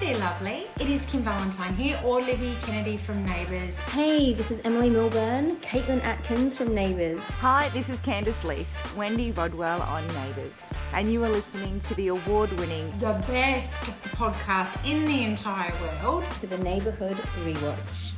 [0.00, 0.66] there, lovely.
[0.78, 3.78] It is Kym Valentine here, or Libby Kennedy from Neighbours.
[3.80, 7.20] Hey, this is Emily Milburn, Caitlin Atkins from Neighbours.
[7.40, 12.08] Hi, this is Candice Leask, Wendy Rodwell on Neighbours, and you are listening to the
[12.08, 16.24] award winning The best podcast in the entire world.
[16.40, 18.14] To the Neighbourhood Rewatch.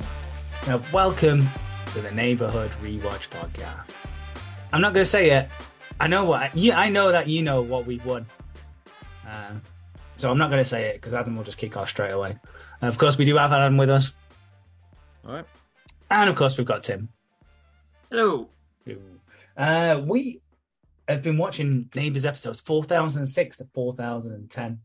[0.67, 1.47] Now, welcome
[1.93, 3.99] to the Neighborhood Rewatch Podcast.
[4.71, 5.49] I'm not going to say it.
[5.99, 6.55] I know what.
[6.55, 8.27] Yeah, I know that you know what we've won.
[9.27, 9.53] Uh,
[10.21, 12.37] so I'm not going to say it because Adam will just kick off straight away.
[12.81, 14.11] And of course, we do have Adam with us.
[15.25, 15.45] All right.
[16.09, 17.09] And of course, we've got Tim.
[18.09, 18.49] Hello.
[19.57, 20.41] Uh, we
[21.07, 24.79] have been watching Neighbours episodes 4006 to 4010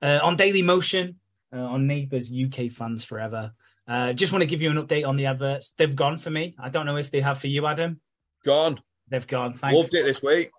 [0.00, 1.18] uh, on Daily Motion
[1.52, 3.52] uh, on Neighbours UK Fans Forever.
[3.86, 5.72] Uh, just want to give you an update on the adverts.
[5.72, 6.54] They've gone for me.
[6.58, 8.00] I don't know if they have for you, Adam.
[8.44, 8.80] Gone.
[9.08, 9.54] They've gone.
[9.54, 9.76] Thanks.
[9.76, 10.50] Loved it this week.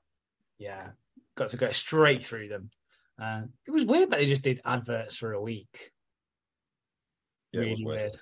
[0.58, 0.90] Yeah,
[1.36, 2.70] got to go straight through them.
[3.22, 5.92] Uh, it was weird that they just did adverts for a week.
[7.52, 8.02] Yeah, it really was weird.
[8.02, 8.18] weird.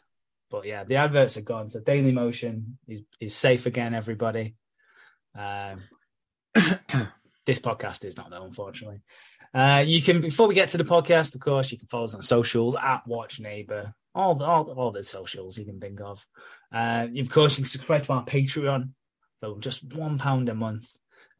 [0.50, 1.70] But yeah, the adverts are gone.
[1.70, 4.56] So Daily Motion is is safe again, everybody.
[5.38, 5.84] Um,
[7.46, 9.02] this podcast is not though, unfortunately.
[9.54, 12.14] Uh, you can before we get to the podcast, of course, you can follow us
[12.14, 16.26] on socials at Watch Neighbor, all the all, all the socials you can think of.
[16.74, 18.92] Uh, of course, you can subscribe to our Patreon
[19.42, 20.88] for just one pound a month.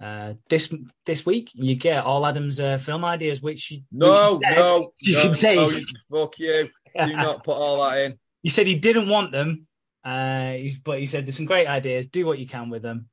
[0.02, 0.74] Uh, this
[1.06, 4.56] this week you get all Adam's uh, film ideas, which you No, which you said
[4.58, 5.56] no, you no, can take.
[5.58, 6.70] no, you- fuck you.
[7.06, 8.18] Do not put all that in.
[8.44, 9.68] He said he didn't want them,
[10.04, 12.08] uh, but he said there's some great ideas.
[12.08, 13.08] Do what you can with them.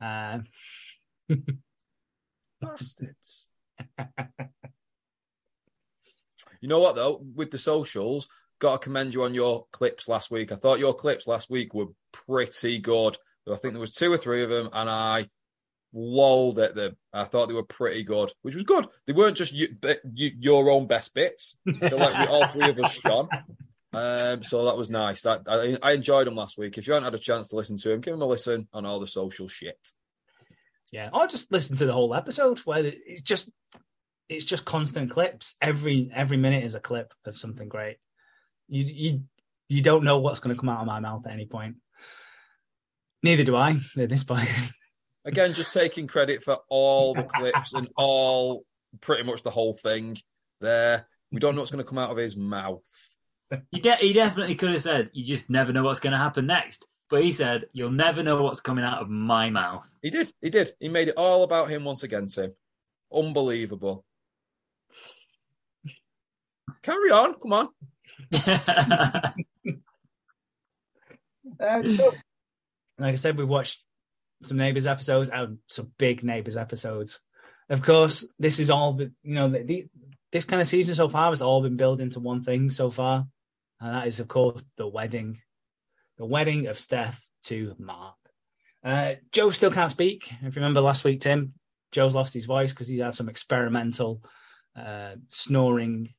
[0.00, 0.38] Uh,
[2.62, 3.46] Bastards.
[6.60, 7.20] You know what though?
[7.34, 8.28] With the socials,
[8.58, 10.50] got to commend you on your clips last week.
[10.50, 13.16] I thought your clips last week were pretty good.
[13.50, 15.28] I think there was two or three of them, and I
[15.92, 16.96] lolled at them.
[17.12, 18.86] I thought they were pretty good, which was good.
[19.06, 19.68] They weren't just you,
[20.14, 21.56] you, your own best bits.
[21.64, 23.28] They're like we, all three of us shone.
[23.92, 25.22] Um, so that was nice.
[25.22, 26.76] That I, I enjoyed them last week.
[26.76, 28.84] If you haven't had a chance to listen to them, give them a listen on
[28.84, 29.78] all the social shit.
[30.92, 33.50] yeah, or just listen to the whole episode where it's just
[34.28, 35.56] it's just constant clips.
[35.62, 37.96] Every every minute is a clip of something great.
[38.68, 39.22] You you
[39.68, 41.76] you don't know what's going to come out of my mouth at any point.
[43.22, 44.48] Neither do I at this point.
[45.28, 48.64] Again, just taking credit for all the clips and all
[49.02, 50.16] pretty much the whole thing
[50.62, 51.06] there.
[51.30, 52.82] We don't know what's going to come out of his mouth.
[53.70, 56.46] He, de- he definitely could have said, "You just never know what's going to happen
[56.46, 60.32] next." But he said, "You'll never know what's coming out of my mouth." He did.
[60.40, 60.70] He did.
[60.80, 62.54] He made it all about him once again, Tim.
[63.12, 64.06] Unbelievable.
[66.80, 67.34] Carry on.
[67.34, 67.68] Come on.
[71.60, 72.14] Uh, so,
[72.98, 73.84] like I said, we watched
[74.42, 77.20] some Neighbours episodes and some big Neighbours episodes.
[77.68, 79.86] Of course, this is all, you know, the, the,
[80.32, 83.26] this kind of season so far has all been built into one thing so far,
[83.80, 85.38] and that is, of course, the wedding,
[86.16, 88.16] the wedding of Steph to Mark.
[88.84, 90.30] Uh, Joe still can't speak.
[90.30, 91.54] If you remember last week, Tim,
[91.92, 94.22] Joe's lost his voice because he had some experimental
[94.76, 96.14] uh, snoring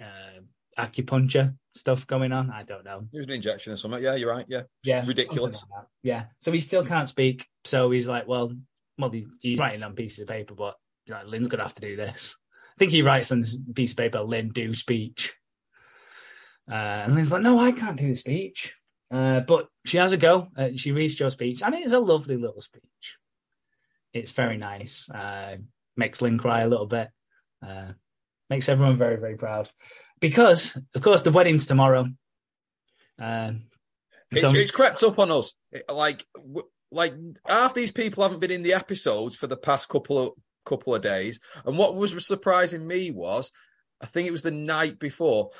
[0.00, 0.40] uh,
[0.78, 2.50] acupuncture stuff going on.
[2.50, 3.06] I don't know.
[3.12, 4.02] It was an injection or something.
[4.02, 4.46] Yeah, you're right.
[4.48, 4.62] Yeah.
[4.82, 5.54] Yeah, Ridiculous.
[5.54, 5.84] like.
[6.02, 7.46] Yeah, so he still can't speak.
[7.64, 8.52] So he's like, well,
[8.98, 10.76] well, he's writing on pieces of paper, but
[11.08, 12.36] like, Lynn's gonna have to do this.
[12.76, 15.34] I think he writes on this piece of paper, Lynn do speech.
[16.70, 18.74] Uh, and Lynn's like, no, I can't do the speech.
[19.10, 20.48] Uh, but she has a go.
[20.56, 22.82] Uh, she reads Joe's speech, and it is a lovely little speech.
[24.12, 25.08] It's very nice.
[25.08, 25.58] Uh,
[25.96, 27.08] makes Lynn cry a little bit.
[28.50, 29.70] Makes everyone very, very proud.
[30.20, 32.06] Because, of course, the wedding's tomorrow.
[33.20, 33.52] Uh,
[34.30, 35.52] It's, so- it's crept up on us.
[35.92, 36.24] Like,
[36.90, 37.14] like
[37.46, 40.32] half these people haven't been in the episodes for the past couple of
[40.64, 41.38] couple of days.
[41.64, 43.52] And what was surprising me was,
[44.00, 45.50] I think it was the night before.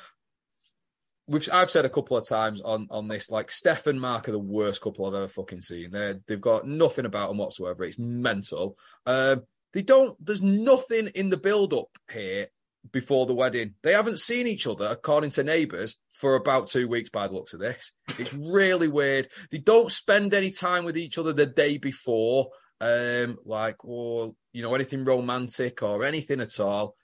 [1.27, 4.33] We've I've said a couple of times on on this, like Steph and Mark are
[4.33, 5.91] the worst couple I've ever fucking seen.
[5.91, 7.83] They they've got nothing about them whatsoever.
[7.83, 8.77] It's mental.
[9.05, 9.43] Um,
[9.73, 10.15] they don't.
[10.25, 12.47] There's nothing in the build up here
[12.91, 13.75] before the wedding.
[13.83, 17.53] They haven't seen each other, according to neighbours, for about two weeks by the looks
[17.53, 17.91] of this.
[18.17, 19.29] It's really weird.
[19.51, 22.49] They don't spend any time with each other the day before,
[22.81, 26.95] um, like, or, you know, anything romantic or anything at all.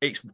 [0.00, 0.24] It's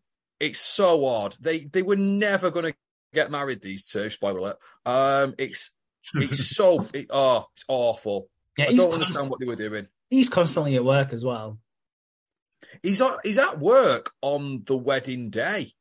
[0.40, 1.36] it's so odd.
[1.40, 2.74] They they were never going to
[3.14, 3.62] get married.
[3.62, 4.56] These two, spoiler alert.
[4.84, 5.70] Um, it's
[6.14, 8.28] it's so it, oh, it's awful.
[8.58, 9.88] yeah, I don't understand what they were doing.
[10.10, 11.58] he's constantly at work as well.
[12.82, 15.72] He's at, he's at work on the wedding day,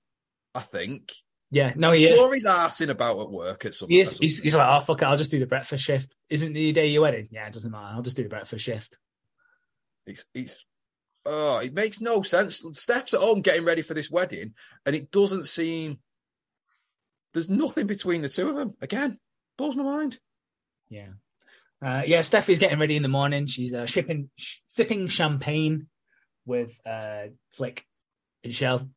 [0.54, 1.14] I think.
[1.52, 2.10] Yeah, no, I'm he is.
[2.10, 3.90] sure he's arsing about at work at some.
[3.90, 4.18] He is.
[4.18, 6.14] He's, he's like, oh fuck it, I'll just do the breakfast shift.
[6.30, 7.28] Isn't the day your wedding?
[7.32, 7.96] Yeah, it doesn't matter.
[7.96, 8.98] I'll just do the breakfast shift.
[10.08, 10.66] It's it's
[11.26, 12.66] oh, it makes no sense.
[12.74, 14.56] Steph's at home getting ready for this wedding,
[14.86, 16.00] and it doesn't seem
[17.34, 18.74] there's nothing between the two of them.
[18.82, 19.20] Again,
[19.58, 20.20] blows my mind.
[20.90, 21.10] Yeah.
[21.84, 23.46] Uh, yeah, Steph is getting ready in the morning.
[23.46, 25.88] She's uh, shipping, sh- sipping champagne
[26.46, 27.86] with uh, Flick
[28.44, 28.90] and Shell.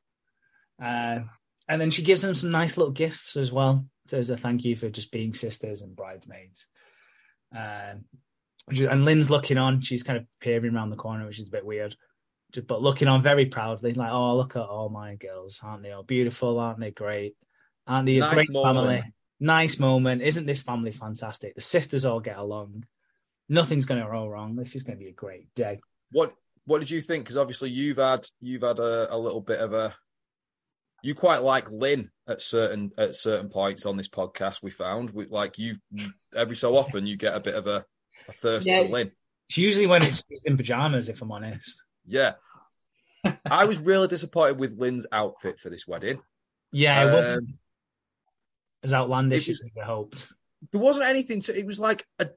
[0.82, 1.20] Uh,
[1.68, 3.86] and then she gives them some nice little gifts as well.
[4.06, 6.66] Says a thank you for just being sisters and bridesmaids.
[7.54, 8.04] Um,
[8.68, 9.80] and Lynn's looking on.
[9.80, 11.96] She's kind of peering around the corner, which is a bit weird.
[12.52, 15.60] Just, but looking on very proudly, like, oh, look at all my girls.
[15.62, 16.60] Aren't they all beautiful?
[16.60, 17.34] Aren't they great?
[17.86, 18.76] Aren't they a Nice great moment.
[18.76, 19.12] family?
[19.40, 20.22] Nice moment.
[20.22, 21.54] Isn't this family fantastic?
[21.54, 22.84] The sisters all get along.
[23.48, 24.56] Nothing's going to go wrong.
[24.56, 25.80] This is going to be a great day.
[26.10, 26.34] What
[26.66, 27.24] What did you think?
[27.24, 29.94] Because obviously you've had you've had a, a little bit of a
[31.02, 34.62] you quite like Lynn at certain at certain points on this podcast.
[34.62, 35.76] We found we, like you
[36.34, 37.84] every so often you get a bit of a,
[38.28, 38.82] a thirst Yeah.
[38.82, 39.12] for Lynn.
[39.48, 41.82] It's usually when it's in pajamas, if I'm honest.
[42.04, 42.32] Yeah.
[43.44, 46.20] I was really disappointed with Lynn's outfit for this wedding.
[46.72, 47.58] Yeah, it wasn't Um,
[48.82, 50.28] as outlandish it was- as we hoped.
[50.72, 52.28] there wasn't anything to it was like a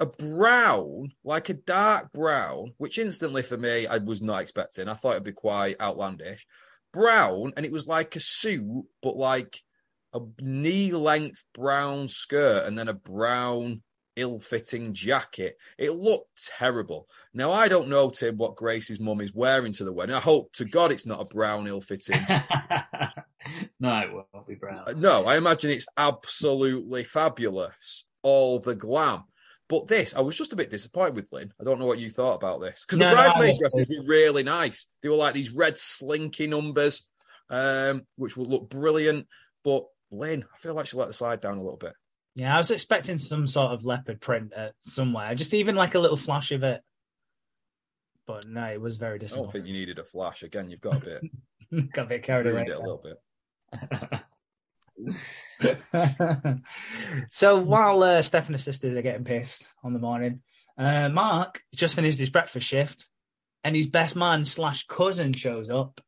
[0.00, 4.88] a brown, like a dark brown, which instantly for me I was not expecting.
[4.88, 6.46] I thought it'd be quite outlandish.
[6.92, 9.60] Brown, and it was like a suit, but like
[10.14, 13.82] a knee length brown skirt and then a brown
[14.16, 15.56] ill fitting jacket.
[15.78, 17.08] It looked terrible.
[17.34, 20.16] Now I don't know, Tim, what Grace's mum is wearing to the wedding.
[20.16, 22.20] I hope to God it's not a brown ill fitting
[23.80, 24.84] no, it won't be brown.
[24.96, 28.04] No, I imagine it's absolutely fabulous.
[28.22, 29.24] All the glam.
[29.68, 31.52] But this, I was just a bit disappointed with Lynn.
[31.60, 32.84] I don't know what you thought about this.
[32.86, 34.86] Because No, the bridesmaid was- dresses were really nice.
[35.02, 37.06] They were like these red slinky numbers,
[37.50, 39.26] um, which would look brilliant.
[39.64, 41.92] But Lynn, I feel like she let the slide down a little bit.
[42.34, 45.98] Yeah, I was expecting some sort of leopard print uh, somewhere, just even like a
[45.98, 46.80] little flash of it.
[48.26, 49.48] But no, it was very disappointing.
[49.48, 50.42] I don't think you needed a flash.
[50.42, 51.22] Again, you've got a bit
[51.92, 52.62] Got a bit carried away.
[52.62, 53.18] it a little bit.
[57.30, 60.40] so while uh, Steph and her sisters are getting pissed on the morning,
[60.76, 63.08] uh, Mark just finished his breakfast shift,
[63.64, 66.00] and his best man slash cousin shows up,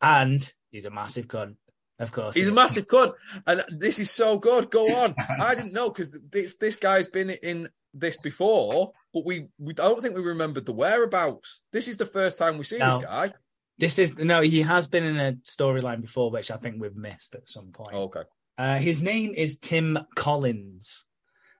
[0.00, 1.56] and he's a massive cunt.
[1.98, 3.12] Of course, He's a massive cunt,
[3.46, 4.70] and this is so good.
[4.70, 5.14] Go on.
[5.40, 10.02] I didn't know because this this guy's been in this before, but we we don't
[10.02, 11.60] think we remembered the whereabouts.
[11.72, 12.98] This is the first time we see No.
[12.98, 13.32] this guy.
[13.78, 17.34] This is no, he has been in a storyline before, which I think we've missed
[17.34, 17.94] at some point.
[17.94, 18.22] Okay.
[18.56, 21.04] Uh, his name is Tim Collins.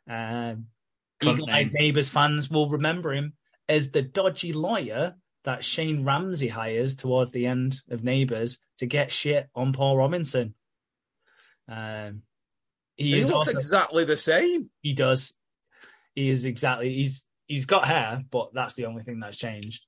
[0.08, 0.66] Um,
[1.20, 1.72] Cunt Eagle Eyed.
[1.72, 3.32] Neighbours fans will remember him
[3.68, 5.14] as the dodgy lawyer
[5.44, 10.54] that Shane Ramsay hires towards the end of Neighbours to get shit on Paul Robinson.
[11.68, 12.22] Um,
[12.96, 14.70] he He is looks also, exactly the same.
[14.80, 15.34] he does.
[16.14, 16.94] He is exactly.
[16.94, 19.84] He's he's got hair, but that's the only thing that's changed.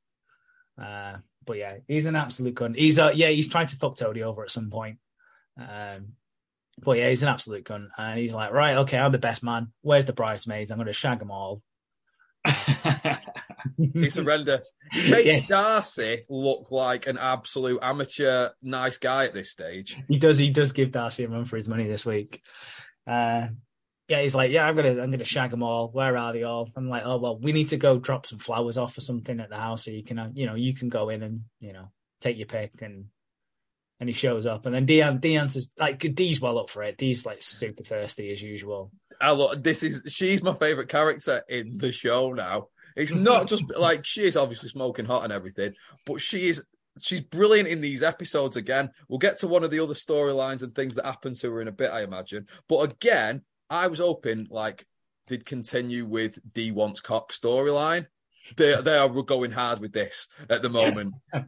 [0.80, 2.76] Uh, but yeah, he's an absolute cunt.
[2.76, 4.98] He's uh, yeah, he's trying to fuck Toadie over at some point.
[5.58, 6.08] Um,
[6.82, 9.72] but yeah, he's an absolute cunt, and he's like, right, okay, I'm the best man.
[9.80, 10.70] Where's the bridesmaids?
[10.70, 11.62] I'm going to shag them all.
[13.94, 14.72] He's horrendous.
[14.92, 15.46] He makes Yeah.
[15.48, 19.98] Darcy look like an absolute amateur nice guy at this stage.
[20.08, 20.38] he does.
[20.38, 22.42] He does give Darcy a run for his money this week.
[23.06, 23.48] Uh,
[24.08, 25.88] yeah, he's like, yeah, I'm gonna, I'm gonna shag them all.
[25.88, 26.70] Where are they all?
[26.76, 29.50] I'm like, oh well, we need to go drop some flowers off or something at
[29.50, 31.90] the house, so you can, uh, you know, you can go in and you know
[32.20, 33.06] take your pick and.
[33.98, 36.98] And he shows up, and then Dee, Dee answers like Dee's well up for it.
[36.98, 38.90] Dee's like super thirsty as usual.
[39.22, 42.68] I this is she's my favorite character in the show now.
[42.94, 45.72] It's not just like she is obviously smoking hot and everything,
[46.04, 46.62] but she is
[47.00, 48.90] she's brilliant in these episodes again.
[49.08, 51.68] We'll get to one of the other storylines and things that happen to her in
[51.68, 52.46] a bit, I imagine.
[52.68, 54.86] But again, I was hoping like
[55.26, 58.06] they'd continue with Dee wants cock storyline.
[58.56, 61.14] They they are going hard with this at the moment.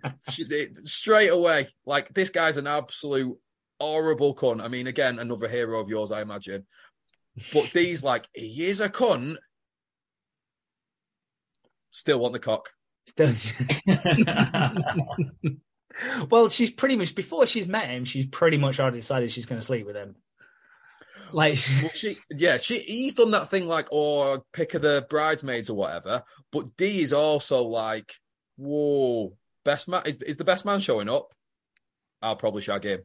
[0.82, 1.68] Straight away.
[1.87, 3.38] Like this guy's an absolute
[3.80, 4.62] horrible cunt.
[4.62, 6.66] I mean, again, another hero of yours, I imagine.
[7.52, 9.37] But Dee's like, he is a cunt.
[11.90, 12.70] Still want the cock.
[13.06, 13.32] Still-
[16.30, 19.60] well, she's pretty much before she's met him, she's pretty much already decided she's going
[19.60, 20.16] to sleep with him.
[21.32, 25.70] Like, Well, she, yeah, she, he's done that thing like, or pick of the bridesmaids
[25.70, 26.23] or whatever.
[26.52, 28.12] But Dee is also like,
[28.56, 31.28] whoa, best man is, is the best man showing up?
[32.23, 33.00] I'll probably shag him.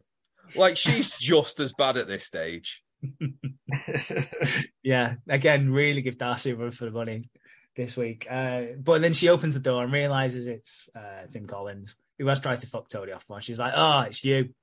[0.56, 2.84] Like she's just as bad at this stage.
[4.84, 7.30] yeah, again, really give Darcy a run for the money
[7.76, 8.28] this week.
[8.30, 12.40] Uh, but then she opens the door and realizes it's uh, Tim Collins, who has
[12.40, 13.44] tried to fuck Toadie off once.
[13.44, 14.54] She's like, "Oh, it's you."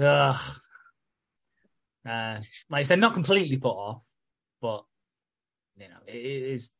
[0.00, 0.36] Ugh.
[2.08, 2.40] Uh,
[2.70, 4.02] like I said, not completely put off,
[4.60, 4.84] but
[5.76, 6.70] you know, it is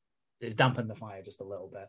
[0.40, 1.88] it's dampened the fire just a little bit.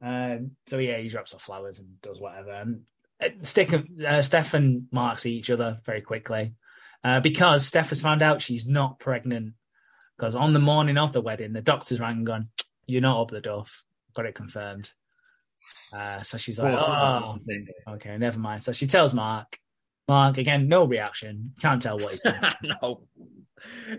[0.00, 2.52] Um, so yeah, he drops off flowers and does whatever.
[2.52, 2.82] And
[3.22, 3.74] uh, Stick,
[4.06, 6.54] uh, Steph and Mark see each other very quickly
[7.04, 9.54] uh, because Steph has found out she's not pregnant.
[10.16, 12.48] Because on the morning of the wedding, the doctors rang and gone,
[12.86, 13.84] "You're not up the duff."
[14.16, 14.90] Got it confirmed.
[15.92, 17.38] Uh, so she's like, "Oh,
[17.90, 19.58] okay, never mind." So she tells Mark.
[20.08, 21.52] Mark again, no reaction.
[21.60, 22.40] Can't tell what he's doing.
[22.82, 23.02] no,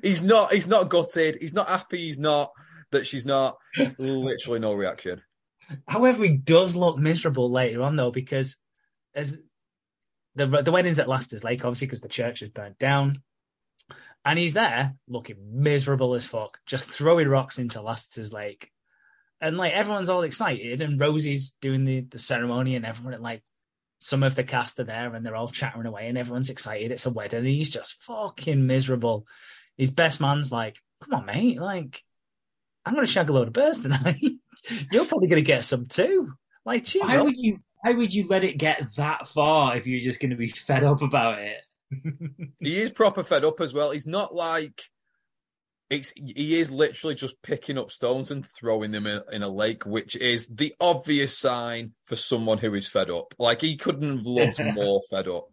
[0.02, 0.52] he's not.
[0.52, 1.38] He's not gutted.
[1.40, 2.06] He's not happy.
[2.06, 2.52] He's not
[2.92, 3.58] that she's not.
[3.98, 5.22] Literally no reaction.
[5.88, 8.58] However, he does look miserable later on, though, because
[9.14, 9.40] as
[10.36, 13.14] the the wedding's at Lassiter's Lake, obviously, because the church is burnt down,
[14.26, 18.72] and he's there looking miserable as fuck, just throwing rocks into Lassiter's Lake,
[19.42, 23.44] and like everyone's all excited, and Rosie's doing the the ceremony, and everyone like
[24.00, 26.92] some of the cast are there, and they're all chattering away, and everyone's excited.
[26.92, 29.28] It's a wedding, and he's just fucking miserable.
[29.78, 32.04] His best man's like, "Come on, mate, like."
[32.86, 34.20] I'm going to shag a load of birds tonight.
[34.92, 36.32] You're probably going to get some too.
[36.66, 37.26] Like, cheer Why up.
[37.26, 37.60] would you?
[37.82, 40.84] Why would you let it get that far if you're just going to be fed
[40.84, 41.58] up about it?
[42.60, 43.92] He is proper fed up as well.
[43.92, 44.84] He's not like
[45.90, 46.12] it's.
[46.12, 50.16] He is literally just picking up stones and throwing them in, in a lake, which
[50.16, 53.34] is the obvious sign for someone who is fed up.
[53.40, 55.48] Like he couldn't have looked more fed up.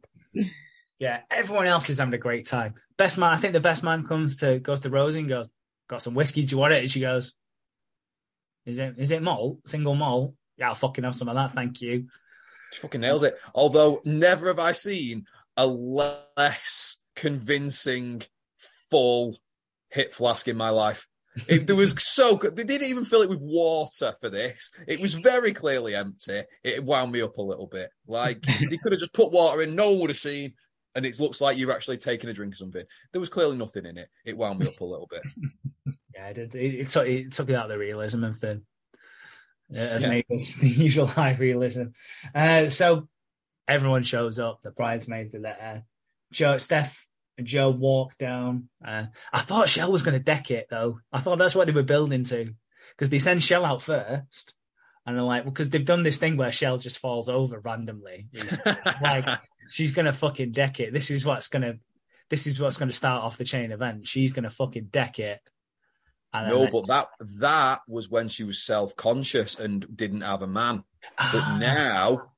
[0.99, 2.75] Yeah, everyone else is having a great time.
[2.97, 5.49] Best man, I think the best man comes to goes to Rosie and goes,
[5.89, 6.45] "Got some whiskey?
[6.45, 7.35] Do you want it?" And she goes,
[8.65, 9.61] "Is it is it malt?
[9.67, 10.35] Single malt?
[10.59, 12.09] Yeah, I'll fucking have some of that, thank you."
[12.73, 13.39] She fucking nails it.
[13.55, 15.27] Although never have I seen
[15.57, 18.23] a less convincing
[18.91, 19.39] full
[19.97, 21.09] hit flask in my life.
[21.49, 22.57] It, there was so good.
[22.57, 24.71] They didn't even fill it with water for this.
[24.87, 26.43] It was very clearly empty.
[26.65, 27.91] It wound me up a little bit.
[28.07, 30.55] Like they could have just put water in, no one would have seen,
[30.95, 32.85] and it looks like you're actually taking a drink or something.
[33.13, 34.09] There was clearly nothing in it.
[34.25, 35.23] It wound me up a little bit.
[36.15, 38.63] Yeah, it, it, it, took, it took out the realism of the
[39.71, 40.23] uh, Yeah.
[40.31, 41.89] The usual high realism.
[42.35, 43.07] Uh, so
[43.69, 44.61] everyone shows up.
[44.63, 45.85] The bridesmaids are there.
[46.33, 47.07] Joe, Steph,
[47.43, 48.69] Joe walk down.
[48.87, 51.01] Uh, I thought Shell was going to deck it though.
[51.13, 52.55] I thought that's what they were building to
[52.91, 54.55] because they send Shell out first,
[55.05, 58.29] and they're like, well, because they've done this thing where Shell just falls over randomly.
[59.03, 59.27] Like
[59.71, 60.93] she's going to fucking deck it.
[60.93, 61.79] This is what's going to.
[62.29, 64.09] This is what's going to start off the chain event.
[64.09, 65.41] She's going to fucking deck it.
[66.35, 70.23] And then no, they- but that that was when she was self conscious and didn't
[70.23, 70.83] have a man.
[71.17, 71.59] But Ah.
[71.59, 72.33] now,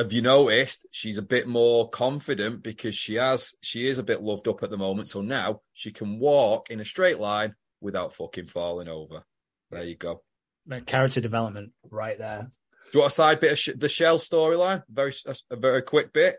[0.00, 4.22] have you noticed she's a bit more confident because she has she is a bit
[4.22, 5.08] loved up at the moment.
[5.08, 9.22] So now she can walk in a straight line without fucking falling over.
[9.70, 10.22] There you go.
[10.66, 12.50] Like, character development right there.
[12.90, 14.82] Do you want a side bit of sh- the Shell storyline?
[14.88, 16.36] Very a, a very quick bit.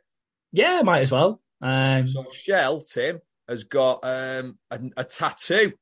[0.52, 1.40] Yeah, might as well.
[1.62, 5.74] Um, So Shell Tim has got um, a, a tattoo.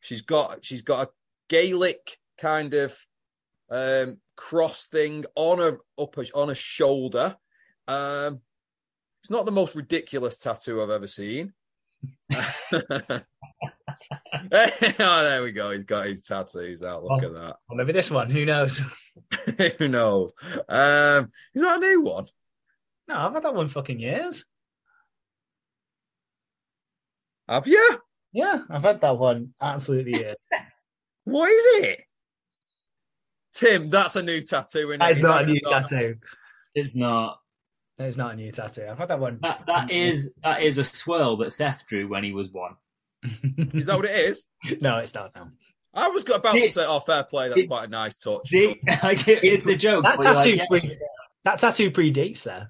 [0.00, 1.10] She's got she's got a
[1.48, 2.96] Gaelic kind of
[3.70, 7.36] um, cross thing on a upper on her shoulder.
[7.88, 8.40] Um,
[9.22, 11.52] it's not the most ridiculous tattoo I've ever seen.
[12.32, 13.20] oh,
[14.50, 15.70] there we go.
[15.70, 17.04] He's got his tattoos out.
[17.04, 17.26] Look Oh.
[17.26, 17.56] at that.
[17.68, 18.30] well, maybe this one.
[18.30, 18.80] Who knows?
[19.78, 20.34] Who knows?
[20.68, 22.26] Um, is that a new one?
[23.08, 24.44] No, I've had that one fucking years.
[27.48, 27.98] Have you?
[28.32, 30.36] Yeah, I've had that one absolutely years.
[31.24, 32.00] What is it?
[33.54, 34.90] Tim, that's a new tattoo.
[34.90, 35.22] Isn't That is it?
[35.22, 36.16] not a new that- tattoo.
[36.74, 37.38] It's not.
[37.98, 38.86] That is not a new tattoo.
[38.90, 39.38] I've had that one.
[39.42, 42.74] That that is that is a swirl that Seth drew when he was one.
[43.72, 44.48] Is that what it is?
[44.80, 45.48] no, it's not now.
[45.94, 47.48] I was about to say, oh, fair play.
[47.48, 48.48] That's it- quite a nice touch.
[48.48, 50.02] See, like, it- it's a joke.
[50.02, 50.98] That tattoo, like, yeah, pre-
[51.44, 52.68] that tattoo predates Seth.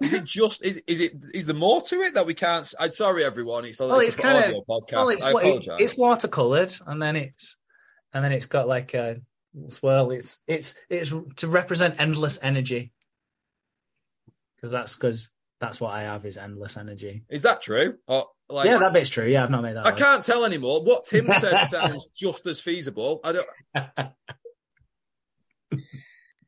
[0.00, 0.64] Is it just?
[0.64, 1.12] Is is it?
[1.34, 2.62] Is there more to it that we can't?
[2.62, 3.64] s- I'm sorry, everyone.
[3.66, 4.92] It's Well, it's it's an kinda- podcast.
[4.92, 5.76] Well, it's, I what- apologize.
[5.80, 7.56] it's watercolored, and then it's
[8.14, 9.20] and then it's got like a
[9.68, 10.10] swirl.
[10.12, 12.92] It's it's it's to represent endless energy
[14.56, 15.30] because that's because
[15.60, 17.22] that's what I have is endless energy.
[17.28, 17.98] Is that true?
[18.08, 19.26] Or like, yeah, that bit's true.
[19.26, 19.84] Yeah, I've not made that.
[19.86, 19.98] I up.
[19.98, 20.82] can't tell anymore.
[20.82, 23.20] What Tim said sounds just as feasible.
[23.22, 24.08] I don't.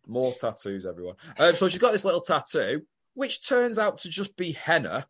[0.06, 1.14] More tattoos, everyone.
[1.38, 2.82] Um, so she's got this little tattoo,
[3.14, 5.06] which turns out to just be henna.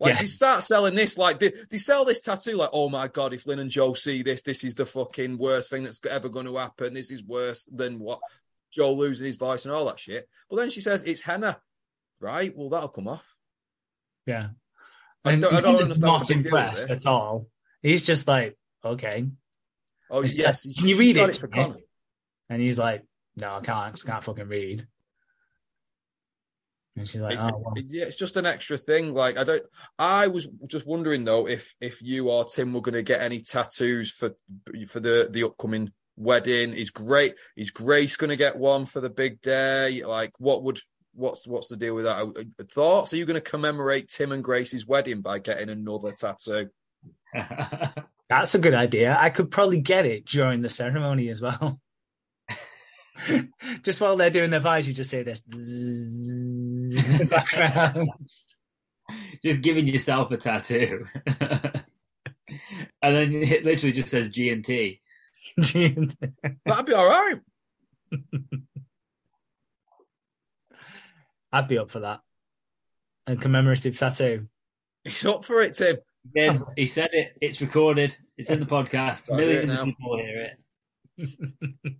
[0.00, 0.20] Like Yeah.
[0.20, 3.46] they start selling this, like they, they sell this tattoo, like oh my god, if
[3.46, 6.56] Lynn and Joe see this, this is the fucking worst thing that's ever going to
[6.56, 6.94] happen.
[6.94, 8.18] This is worse than what
[8.72, 10.28] Joe losing his voice and all that shit.
[10.50, 11.58] But then she says it's henna,
[12.20, 12.52] right?
[12.56, 13.36] Well, that'll come off.
[14.26, 14.48] Yeah.
[15.24, 17.46] I And don't- I don't he's understand not the big deal is impressed at all.
[17.80, 19.26] He's just like, okay.
[20.10, 21.64] Oh yes, Can you read it for to me?
[21.64, 21.76] Connor.
[22.50, 23.02] And he's like,
[23.36, 23.98] no, I can't.
[24.04, 24.86] I can't fucking read.
[26.96, 27.72] And she's like, It's, oh, well.
[27.76, 29.14] it's- yeah, it's just an extra thing.
[29.14, 29.62] Like I don't.
[29.98, 33.40] I was just wondering though if if you or Tim were going to get any
[33.40, 34.32] tattoos for
[34.88, 36.74] for the the upcoming wedding.
[36.74, 37.34] Is great.
[37.56, 40.04] Is Grace going to get one for the big day?
[40.04, 40.80] Like what would
[41.14, 42.26] what's what's the deal with that?
[42.70, 43.12] Thoughts?
[43.14, 46.68] Are you going to commemorate Tim and Grace's wedding by getting another tattoo?
[48.28, 49.16] That's a good idea.
[49.18, 51.80] I could probably get it during the ceremony as well.
[53.82, 58.10] just while they're doing their vibes, you just say this in the background.
[59.44, 61.06] just giving yourself a tattoo.
[61.26, 61.84] and
[63.02, 65.00] then it literally just says G and T.
[65.56, 67.40] That'd be all right.
[71.52, 72.20] I'd be up for that.
[73.26, 74.48] A commemorative tattoo.
[75.04, 75.98] He's up for it, Tim.
[76.30, 77.36] Again, he said it.
[77.40, 78.16] It's recorded.
[78.36, 79.32] It's in the podcast.
[79.32, 80.56] I hear it Millions of people hear
[81.18, 81.96] it.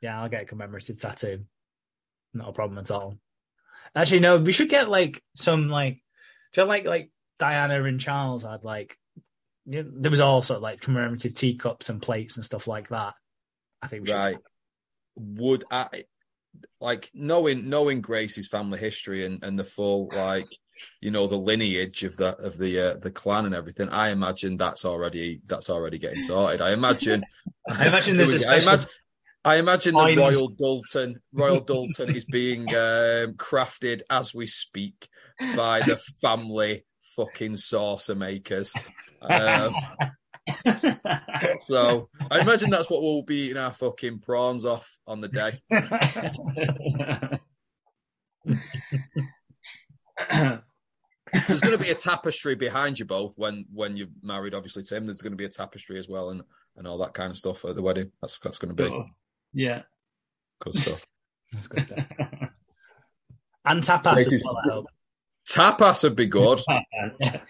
[0.00, 1.44] Yeah, I'll get a commemorative tattoo.
[2.34, 3.18] Not a problem at all.
[3.94, 5.94] Actually, no, we should get like some like,
[6.52, 8.96] do you know, like like Diana and Charles had like,
[9.66, 13.14] you know, there was of like commemorative teacups and plates and stuff like that.
[13.82, 14.16] I think we should.
[14.16, 14.38] Right.
[15.16, 16.04] Would I
[16.80, 20.46] like knowing knowing Grace's family history and, and the full like
[21.00, 23.88] you know the lineage of the of the uh, the clan and everything?
[23.88, 26.60] I imagine that's already that's already getting sorted.
[26.60, 27.24] I imagine.
[27.68, 28.88] I imagine there's a I imagine.
[29.44, 30.16] I imagine the.
[30.16, 36.84] Royal Doulton Royal Doulton is being um, crafted as we speak by the family
[37.16, 38.74] fucking saucer makers.
[39.22, 39.74] Um,
[41.58, 45.60] so I imagine that's what we'll be eating our fucking prawns off on the day.
[51.46, 54.54] There's going to be a tapestry behind you both when when you're married.
[54.54, 55.06] Obviously, Tim.
[55.06, 56.42] There's going to be a tapestry as well, and
[56.76, 58.12] and all that kind of stuff at the wedding.
[58.20, 58.90] That's that's going to be
[59.52, 59.82] yeah.
[60.60, 61.00] good stuff.
[61.52, 62.04] That's good stuff.
[63.64, 64.86] and tapas This as well, I hope.
[65.48, 66.60] Tapas would be good.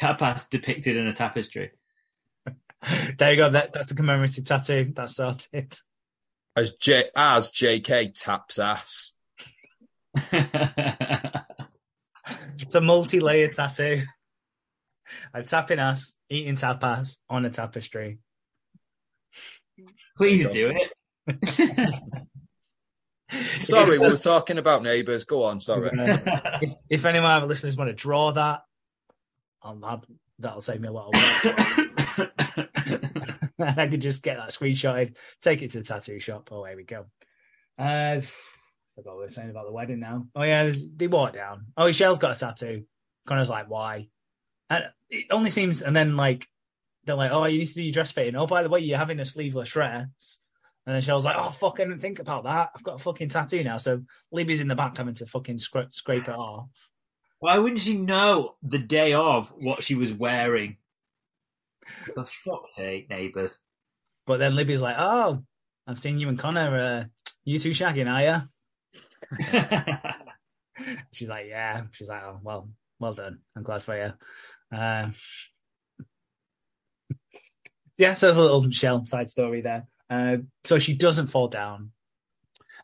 [0.00, 1.72] Tapas depicted in a tapestry.
[3.18, 3.50] there you go.
[3.50, 4.92] That, that's the commemorative tattoo.
[4.94, 5.74] That's sorted.
[6.54, 8.12] As J as J.K.
[8.14, 9.12] taps ass.
[12.60, 14.02] It's a multi-layered tattoo.
[15.32, 18.18] I'm tapping ass, eating tapas on a tapestry.
[20.18, 20.92] Please do it.
[23.60, 25.24] Sorry, we were talking about neighbours.
[25.24, 25.60] Go on.
[25.60, 25.90] Sorry.
[25.92, 28.62] if, if any of my other listeners want to draw that,
[29.62, 30.04] I'll have,
[30.38, 31.14] that'll save me a lot of
[32.16, 32.30] work.
[33.58, 36.48] and I could just get that screenshotted, take it to the tattoo shop.
[36.50, 37.06] Oh, here we go.
[37.78, 38.22] Uh, I
[38.96, 40.26] forgot what we were saying about the wedding now.
[40.34, 41.66] Oh yeah, they walk down.
[41.76, 42.84] Oh, Shell's got a tattoo.
[43.26, 44.08] Connor's like, why?
[44.70, 46.46] And it only seems, and then like
[47.04, 48.36] they're like, oh, you need to do your dress fitting.
[48.36, 50.40] Oh, by the way, you're having a sleeveless dress.
[50.86, 52.70] And then she was like, oh fuck, I didn't think about that.
[52.74, 53.76] I've got a fucking tattoo now.
[53.76, 56.70] So Libby's in the back having to fucking scra- scrape it off.
[57.40, 60.78] Why wouldn't she know the day of what she was wearing?
[62.14, 63.58] For fuck's sake, neighbours.
[64.26, 65.42] But then Libby's like, oh,
[65.86, 66.80] I've seen you and Connor.
[66.80, 67.04] Uh,
[67.44, 68.48] you two shagging, are
[69.40, 70.86] you?
[71.12, 71.82] She's like, yeah.
[71.92, 73.40] She's like, oh, well, well done.
[73.54, 74.12] I'm glad for you.
[74.76, 75.14] Um,
[77.98, 79.86] yeah, so there's a little shell side story there.
[80.08, 81.90] Uh, so she doesn't fall down.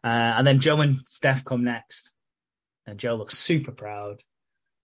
[0.03, 2.11] Uh, and then Joe and Steph come next.
[2.87, 4.23] And Joe looks super proud.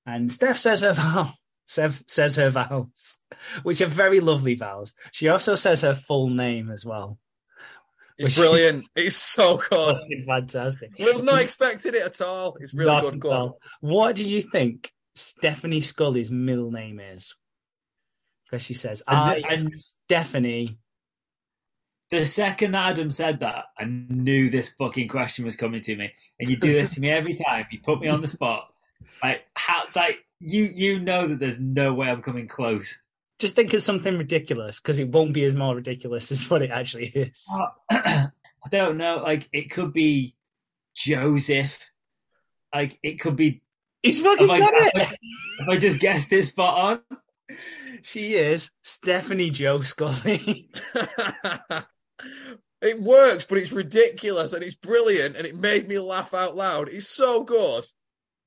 [0.06, 1.32] And Steph says her vow.
[1.66, 3.18] Steph says her vows,
[3.62, 4.92] which are very lovely vows.
[5.12, 7.18] She also says her full name as well.
[8.18, 8.86] It's brilliant.
[8.96, 9.96] It's so good.
[10.26, 10.90] Fantastic.
[10.98, 12.56] Was not expecting it at all.
[12.60, 13.14] It's really Not good.
[13.14, 13.36] at Go on.
[13.40, 13.58] all.
[13.80, 17.34] What do you think Stephanie Scully's middle name is?
[18.50, 20.78] Because she says, And- I and- am Stephanie.
[22.10, 26.10] The second Adam said that, I knew this fucking question was coming to me.
[26.40, 27.66] And you do this to me every time.
[27.70, 28.72] You put me on the spot.
[29.22, 32.98] Like how like you you know that there's no way I'm coming close.
[33.38, 36.70] Just think of something ridiculous because it won't be as more ridiculous as what it
[36.72, 37.46] actually is.
[37.54, 37.66] Uh,
[38.64, 39.18] I don't know.
[39.22, 40.34] Like it could be
[40.96, 41.90] Joseph.
[42.74, 43.62] Like it could be.
[44.02, 44.96] He's fucking I, got have it.
[44.96, 47.56] I- have I just guessed this spot on?
[48.04, 50.70] She is Stephanie Joe Scully.
[52.82, 56.88] it works, but it's ridiculous and it's brilliant and it made me laugh out loud.
[56.88, 57.86] It's so good.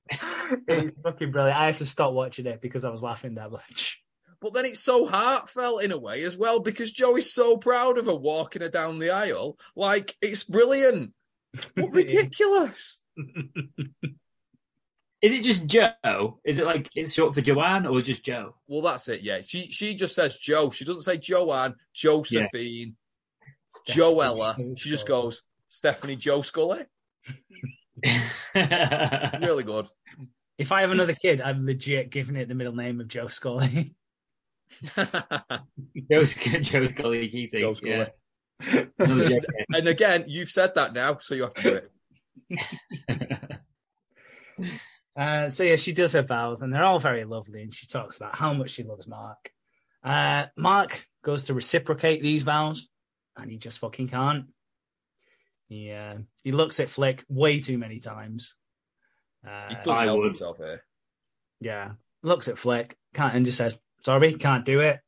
[0.10, 1.58] it's fucking brilliant.
[1.58, 4.00] I had to stop watching it because I was laughing that much.
[4.42, 7.98] But then it's so heartfelt in a way as well because Joe is so proud
[7.98, 9.58] of her walking her down the aisle.
[9.76, 11.13] Like it's brilliant.
[11.76, 13.00] What ridiculous.
[15.24, 16.40] Is it just Joe?
[16.44, 18.56] Is it like it's short for Joanne or just Joe?
[18.68, 19.22] Well, that's it.
[19.22, 20.70] Yeah, she she just says Joe.
[20.70, 22.98] She doesn't say Joanne, Josephine,
[23.88, 24.78] Joella.
[24.78, 26.82] She just goes Stephanie Joe Scully.
[28.54, 29.90] really good.
[30.58, 33.96] If I have another kid, I'm legit giving it the middle name of Joe Scully.
[34.98, 37.62] Joe, Joe Scully Keating.
[37.62, 38.08] Joe Scully.
[38.60, 38.84] Yeah.
[39.00, 39.40] Another
[39.74, 42.60] and again, you've said that now, so you have to do
[44.60, 44.82] it.
[45.15, 47.62] Uh, so yeah, she does her vows, and they're all very lovely.
[47.62, 49.52] And she talks about how much she loves Mark.
[50.04, 52.88] Uh, Mark goes to reciprocate these vows,
[53.38, 54.45] and he just fucking can't.
[55.69, 58.56] He uh, he looks at Flick way too many times.
[59.47, 60.84] Uh, He doesn't help himself here.
[61.62, 64.99] yeah, looks at Flick, can't, and just says, "Sorry, can't do it."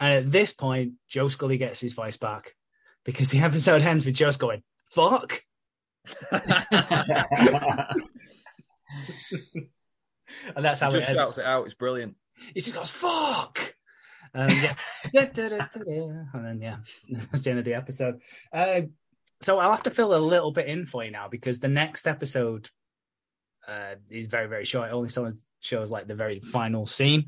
[0.00, 2.54] And at this point, Joe Scully gets his voice back
[3.04, 5.42] because the episode ends with Joe going, "Fuck."
[10.54, 11.18] And that's how He it just ends.
[11.18, 11.64] shouts it out.
[11.64, 12.14] It's brilliant.
[12.54, 13.74] He just goes, fuck.
[14.34, 14.48] Um,
[15.12, 15.28] yeah.
[16.34, 16.76] And then, yeah,
[17.30, 18.20] that's the end of the episode.
[18.52, 18.82] Uh,
[19.40, 22.06] so I'll have to fill a little bit in for you now because the next
[22.06, 22.68] episode
[23.66, 24.90] uh, is very, very short.
[24.90, 27.26] It only shows, shows like the very final scene.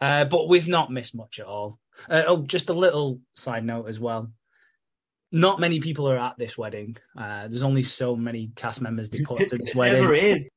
[0.00, 1.78] Uh, but we've not missed much at all.
[2.08, 4.32] Uh, oh, just a little side note as well.
[5.30, 6.96] Not many people are at this wedding.
[7.16, 10.02] Uh, there's only so many cast members they put to this wedding.
[10.02, 10.50] Never is.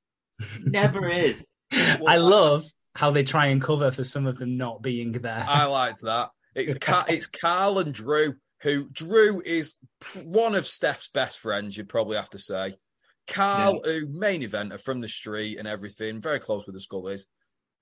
[0.62, 1.46] Never is.
[1.72, 5.46] I love how they try and cover for some of them not being there.
[5.48, 6.30] I liked that.
[6.56, 8.36] It's Ca- it's Carl and Drew.
[8.62, 11.78] Who Drew is p- one of Steph's best friends.
[11.78, 12.76] You'd probably have to say.
[13.28, 17.26] Carl, who main eventer from the street and everything, very close with the Scullies.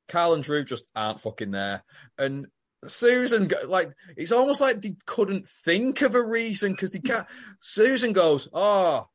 [0.07, 1.83] Carl and Drew just aren't fucking there,
[2.17, 2.47] and
[2.85, 3.87] Susan like
[4.17, 7.27] it's almost like they couldn't think of a reason because they can't.
[7.59, 9.07] Susan goes, "Oh,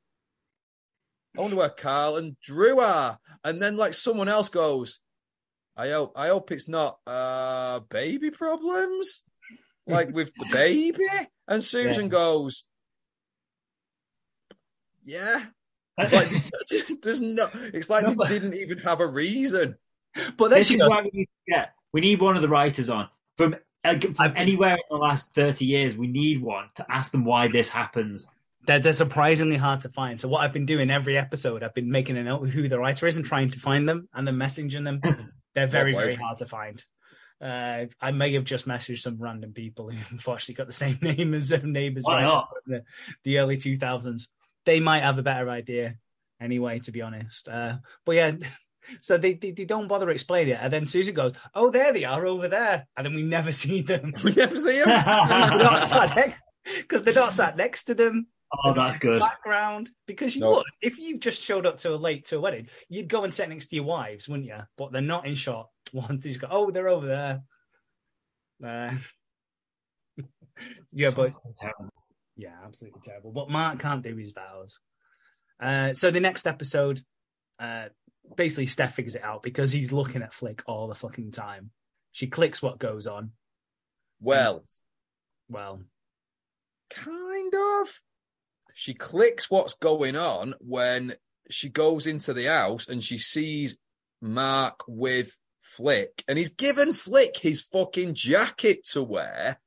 [1.39, 4.99] I wonder where Carl and Drew are," and then like someone else goes,
[5.77, 9.23] I hope I hope it's not uh baby problems
[9.87, 11.07] like with the baby.
[11.47, 12.11] And Susan Yeah.
[12.11, 12.65] goes,
[15.05, 15.45] Yeah.
[15.99, 16.29] Like
[17.03, 19.77] there's no it's like No, they didn't even have a reason.
[20.37, 21.75] But then this she is goes, why we need to get.
[21.93, 25.65] We need one of the writers on from, uh, from anywhere in the last thirty
[25.65, 25.97] years.
[25.97, 28.29] We need one to ask them why this happens.
[28.69, 30.21] They're, they're surprisingly hard to find.
[30.21, 32.79] So what I've been doing every episode, I've been making a note of who the
[32.79, 35.01] writer is and trying to find them and then messaging them.
[35.55, 36.85] They're very, very hard to find.
[37.41, 41.33] Uh, I may have just messaged some random people who unfortunately got the same name
[41.33, 42.49] as their neighbors Why right not?
[42.67, 42.85] the,
[43.25, 44.29] the early 2000s.
[44.67, 45.95] They might have a better idea
[46.39, 47.49] anyway, to be honest.
[47.49, 48.33] Uh, but yeah,
[49.01, 50.61] so they, they, they don't bother explaining it.
[50.61, 52.87] And then Susan goes, Oh, there they are over there.
[52.99, 54.13] And then we never see them.
[54.23, 54.89] We never see him.
[54.89, 58.27] they're not sat because they're not sat next to them
[58.65, 59.21] Oh, that's good.
[59.21, 60.55] background because you No.
[60.55, 63.33] would if you just showed up to a late to a wedding you'd go and
[63.35, 64.57] sit next to your wives wouldn't you?
[64.79, 65.69] But they're not in shot.
[65.93, 67.43] Once he's got oh they're over there.
[68.65, 68.95] Uh,
[70.93, 71.91] yeah but Terrible.
[72.37, 73.33] yeah absolutely terrible.
[73.33, 74.79] But mark can't do his vows.
[75.61, 77.01] Uh, so the next episode
[77.59, 77.87] uh,
[78.37, 81.71] basically steph figures it out because he's looking at flick all the fucking time.
[82.13, 83.33] She clicks what goes on.
[84.21, 84.65] Well,
[85.49, 85.81] well.
[86.91, 88.01] Kind of.
[88.79, 91.13] She clicks what's going on when
[91.51, 93.77] she goes into the house and she sees
[94.23, 99.61] Mark with Flick, and he's given Flick his fucking jacket to wear.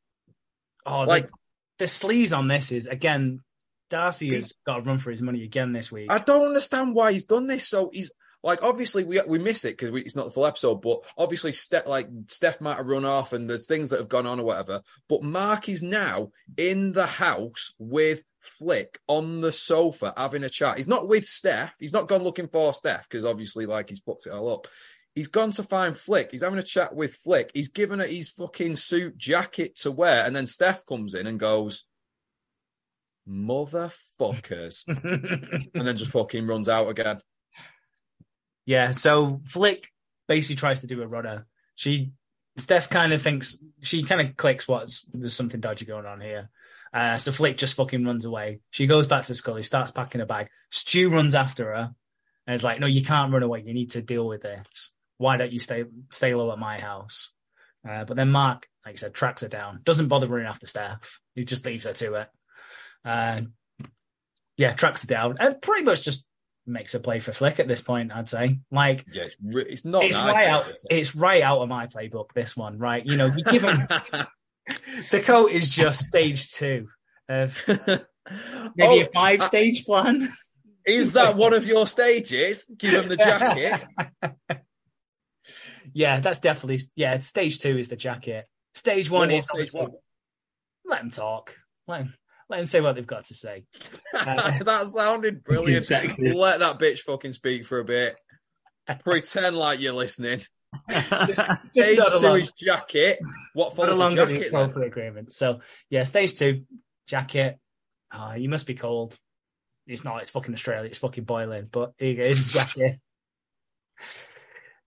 [0.86, 1.32] oh Like- the,
[1.80, 3.41] the sleaze on this is again
[3.89, 7.12] darcy has got to run for his money again this week I don't understand why
[7.12, 7.67] he's done this.
[7.67, 10.99] So he's like, obviously we we miss it because it's not the full episode, but
[11.17, 14.39] obviously Steph like Steph might have run off and there's things that have gone on
[14.39, 14.82] or whatever.
[15.08, 20.77] But Mark is now in the house with Flick on the sofa having a chat.
[20.77, 21.73] He's not with Steph.
[21.80, 24.67] He's not gone looking for Steph because obviously like he's fucked it all up.
[25.13, 26.32] He's gone to find Flick.
[26.32, 27.51] He's having a chat with Flick.
[27.54, 31.38] He's given her his fucking suit jacket to wear, and then Steph comes in and
[31.39, 31.84] goes,
[33.30, 34.86] "Motherfuckers."
[35.73, 37.21] and then just fucking runs out again.
[38.71, 39.91] Yeah, so Flick
[40.29, 41.45] basically tries to do a runner.
[41.75, 42.13] She
[42.55, 46.49] Steph kind of thinks she kind of clicks what's there's something dodgy going on here.
[46.93, 48.62] Uh, so Flick just fucking runs away.
[48.69, 50.47] She goes back to Scully, starts packing a bag.
[50.69, 51.93] Stu runs after her
[52.47, 53.62] and is like, "No, you can't run away.
[53.65, 54.93] You need to deal with this.
[55.17, 57.29] Why don't you stay stay low at my house?"
[57.86, 59.81] Uh, but then Mark, like I said, tracks her down.
[59.84, 61.19] Doesn't bother running after Steph.
[61.36, 62.29] He just leaves her to it.
[63.03, 63.41] Uh,
[64.55, 66.25] yeah, tracks her down and pretty much just
[66.67, 68.12] makes a play for Flick at this point.
[68.12, 70.34] I'd say, like Yeah, it's, re- it's not it's nice.
[70.36, 70.69] right out.
[70.69, 70.76] it?
[70.89, 72.34] It's right out of my playbook.
[72.34, 73.06] This one, right?
[73.06, 73.88] You know, you give him
[75.12, 76.88] the coat is just stage two
[77.30, 78.04] of maybe
[78.82, 80.32] Oh, a five stage plan.
[80.86, 82.67] is that one of your stages?
[82.78, 83.82] Give him the jacket.
[85.93, 87.19] yeah, that's definitely yeah.
[87.19, 88.45] Stage two is the jacket.
[88.74, 89.91] Stage one is stage one?
[90.86, 91.56] Let him talk.
[91.88, 92.13] Let him
[92.51, 93.63] Let them say what they've got to say.
[94.13, 95.89] Uh, that sounded brilliant.
[95.89, 98.19] Let that bitch fucking speak for a bit.
[98.99, 100.41] Pretend like you're listening.
[100.89, 103.19] just Stage two along, is jacket.
[103.53, 104.83] What follows the along the jacket then?
[104.83, 105.31] agreement.
[105.33, 106.65] So yeah, stage two,
[107.07, 107.57] jacket.
[108.13, 109.17] Oh, you must be cold.
[109.87, 110.21] It's not.
[110.21, 110.89] It's fucking Australia.
[110.89, 111.69] It's fucking boiling.
[111.71, 112.23] But here you go.
[112.23, 112.99] It's jacket.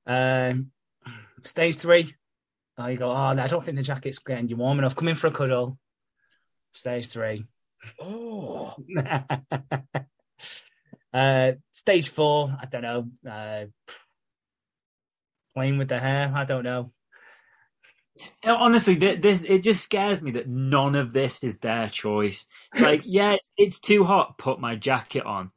[0.07, 0.71] um,
[1.43, 2.15] stage three.
[2.77, 3.11] Oh, you go.
[3.11, 4.95] Oh, I don't think the jacket's getting you warm enough.
[4.95, 5.79] Come in for a cuddle.
[6.73, 7.47] Stage three.
[8.01, 8.75] Oh,
[11.15, 13.31] uh, stage four, I don't know.
[13.31, 13.65] Uh,
[15.55, 16.93] playing with the hair, I don't know.
[18.45, 22.47] Honestly, this it just scares me that none of this is their choice.
[22.79, 24.39] Like, yeah, it's too hot.
[24.39, 25.51] Put my jacket on.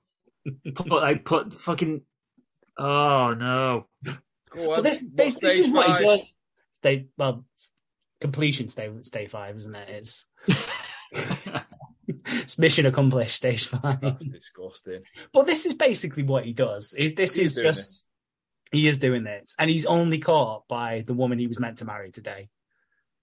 [0.73, 2.01] Put like put fucking.
[2.77, 3.85] Oh no!
[4.03, 4.13] go
[4.55, 6.33] Well, this, this, this stage is what he does.
[6.73, 7.45] Stay well,
[8.21, 8.69] completion.
[8.69, 9.89] Stay stay five, isn't it?
[9.89, 10.25] It's
[12.27, 13.35] it's mission accomplished.
[13.35, 14.01] Stage five.
[14.01, 15.03] That's disgusting.
[15.33, 16.91] But this is basically what he does.
[16.91, 18.05] This He is is just
[18.71, 21.85] he is doing this, and he's only caught by the woman he was meant to
[21.85, 22.49] marry today,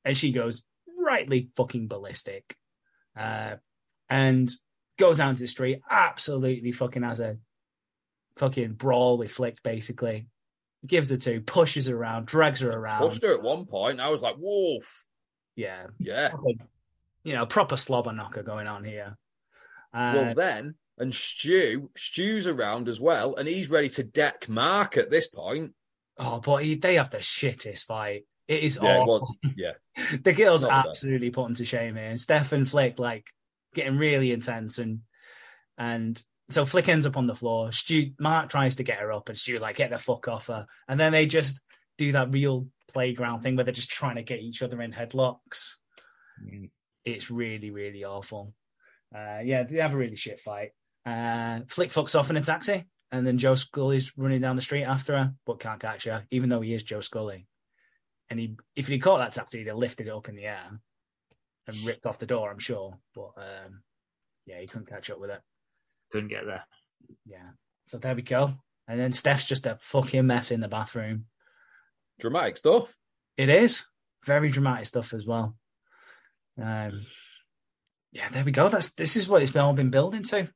[0.04, 0.64] and she goes
[0.98, 2.56] rightly fucking ballistic,
[3.18, 3.56] uh,
[4.08, 4.52] and
[4.98, 7.36] goes down to the street, absolutely fucking has a
[8.36, 10.26] fucking brawl with Flick, basically.
[10.86, 13.08] Gives her two, pushes her around, drags her around.
[13.08, 14.00] Pushed her at one point.
[14.00, 15.06] I was like, "Wolf,
[15.56, 16.30] Yeah, yeah."
[17.24, 19.16] You know, proper slobber knocker going on here.
[19.92, 24.96] Uh, well, then, and Stu, Stu's around as well, and he's ready to deck Mark
[24.96, 25.72] at this point.
[26.18, 28.24] oh, but he, they have the shittest fight.
[28.46, 29.20] It is Yeah, awful.
[29.20, 29.54] was.
[29.56, 29.72] Yeah,
[30.22, 32.10] the girls Not absolutely put him to shame here.
[32.10, 33.26] And Steph and Flick like
[33.74, 35.00] getting really intense and
[35.78, 37.72] and so Flick ends up on the floor.
[37.72, 40.66] Stu Mark tries to get her up and Stu like get the fuck off her.
[40.88, 41.60] And then they just
[41.96, 45.76] do that real playground thing where they're just trying to get each other in headlocks.
[46.44, 46.70] Mm.
[47.04, 48.54] It's really, really awful.
[49.14, 50.70] Uh yeah, they have a really shit fight.
[51.06, 54.84] Uh Flick fucks off in a taxi and then Joe Scully's running down the street
[54.84, 57.46] after her, but can't catch her, even though he is Joe Scully.
[58.30, 60.80] And he if he caught that taxi, he'd have lifted it up in the air
[61.66, 62.98] and ripped off the door, I'm sure.
[63.14, 63.82] But um,
[64.46, 65.40] yeah, he couldn't catch up with it.
[66.10, 66.64] Couldn't get there.
[67.26, 67.50] Yeah.
[67.86, 68.54] So there we go.
[68.88, 71.26] And then Steph's just a fucking mess in the bathroom.
[72.18, 72.96] dramatic stuff.
[73.36, 73.84] It is
[74.24, 75.56] very dramatic stuff as well.
[76.60, 77.06] Um,
[78.12, 78.68] yeah, there we go.
[78.68, 80.48] That's this is what it's all been building to.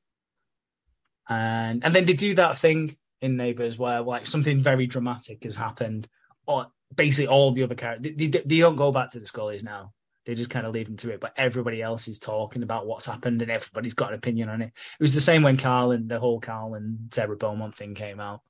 [1.28, 5.56] And and then they do that thing in Neighbours where like something very dramatic has
[5.56, 6.08] happened,
[6.46, 9.64] or basically all the other characters they, they, they don't go back to the Scullies
[9.64, 9.92] now.
[10.24, 13.06] They just kind of leave them to it, but everybody else is talking about what's
[13.06, 14.72] happened and everybody's got an opinion on it.
[15.00, 18.20] It was the same when Carl and the whole Carl and Sarah Beaumont thing came
[18.20, 18.42] out.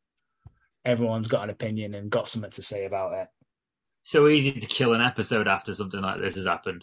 [0.84, 3.28] Everyone's got an opinion and got something to say about it.
[4.02, 6.82] So easy to kill an episode after something like this has happened.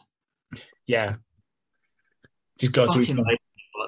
[0.88, 1.16] Yeah.
[2.60, 3.40] Just go to Fucking like,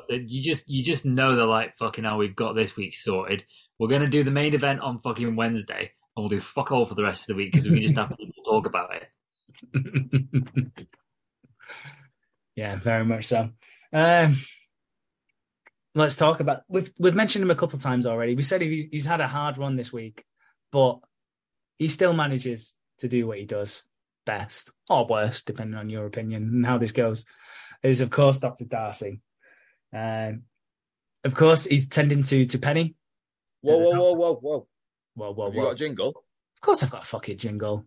[0.09, 2.17] you just you just know they're like fucking hell.
[2.17, 3.45] We've got this week sorted.
[3.79, 6.95] We're gonna do the main event on fucking Wednesday, and we'll do fuck all for
[6.95, 9.07] the rest of the week because we can just have people talk about it.
[12.55, 13.49] yeah, very much so.
[13.93, 14.35] Um,
[15.95, 16.61] let's talk about.
[16.67, 18.35] We've we've mentioned him a couple of times already.
[18.35, 20.25] We said he's, he's had a hard run this week,
[20.71, 20.99] but
[21.77, 23.83] he still manages to do what he does
[24.27, 27.25] best or worst, depending on your opinion and how this goes.
[27.81, 29.21] Is of course Doctor Darcy.
[29.91, 30.43] Um,
[31.23, 32.95] of course, he's tending to to Penny.
[33.61, 34.67] Whoa, whoa, whoa, whoa, whoa!
[35.15, 35.65] Whoa, whoa, Have you whoa!
[35.67, 36.09] got a jingle?
[36.09, 37.85] Of course, I've got a fucking jingle.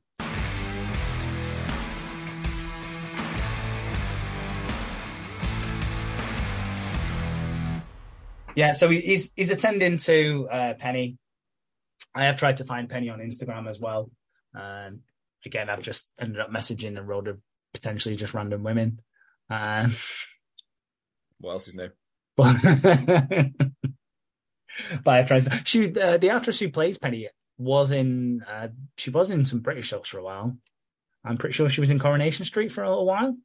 [8.57, 11.19] Yeah, so he's he's attending to uh, Penny.
[12.15, 14.11] I have tried to find Penny on Instagram as well.
[14.55, 15.01] Um,
[15.45, 17.39] again, I've just ended up messaging a road of
[17.75, 19.01] potentially just random women.
[19.49, 19.95] Um,
[21.39, 21.91] What else is new?
[22.37, 22.57] but
[25.05, 25.43] but I tried.
[25.45, 29.61] To, she uh, the actress who plays Penny was in uh, she was in some
[29.61, 30.57] British shows for a while.
[31.25, 33.37] I'm pretty sure she was in Coronation Street for a little while.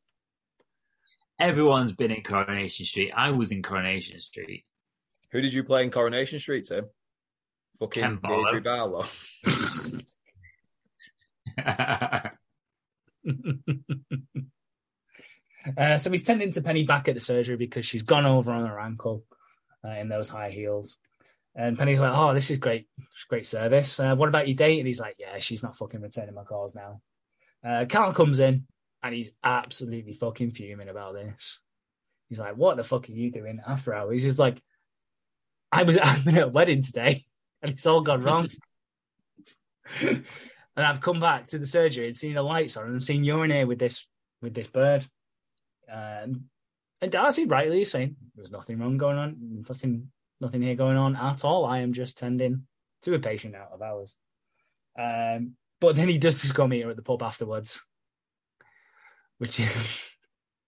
[1.39, 3.12] Everyone's been in Coronation Street.
[3.15, 4.63] I was in Coronation Street.
[5.31, 6.86] Who did you play in Coronation Street, Tim?
[7.81, 8.45] Fucking Ken Barlow.
[8.45, 9.05] Deirdre Barlow.
[15.77, 18.65] uh, so he's tending to Penny back at the surgery because she's gone over on
[18.65, 19.23] her ankle
[19.83, 20.97] uh, in those high heels.
[21.55, 22.87] And Penny's like, "Oh, this is great,
[23.29, 23.99] great service.
[23.99, 26.75] Uh, what about your date?" And he's like, "Yeah, she's not fucking returning my calls
[26.75, 27.01] now."
[27.63, 28.67] Uh, Carl comes in
[29.01, 31.61] and he's absolutely fucking fuming about this.
[32.27, 34.61] He's like, "What the fuck are you doing after hours?" He's like,
[35.71, 37.25] "I was I've been at a wedding today,
[37.61, 38.49] and it's all gone wrong."
[40.75, 43.67] and I've come back to the surgery and seen the lights on and seen here
[43.67, 44.05] with this
[44.41, 45.05] with this bird.
[45.91, 46.45] Um,
[47.01, 50.11] and Darcy rightly is saying there's nothing wrong going on, nothing,
[50.41, 51.65] nothing here going on at all.
[51.65, 52.65] I am just tending
[53.03, 54.15] to a patient out of hours.
[54.97, 57.81] Um, but then he does just go meet her at the pub afterwards,
[59.38, 60.01] which is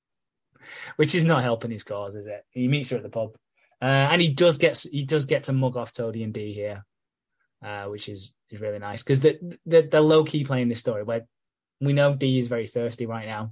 [0.98, 2.46] which is not helping his cause, is it?
[2.50, 3.36] He meets her at the pub,
[3.82, 6.86] uh, and he does get he does get to mug off Toadie and Dee here,
[7.64, 11.04] uh, which is is really nice because the, the they're low key playing this story
[11.04, 11.28] where
[11.82, 13.52] we know Dee is very thirsty right now,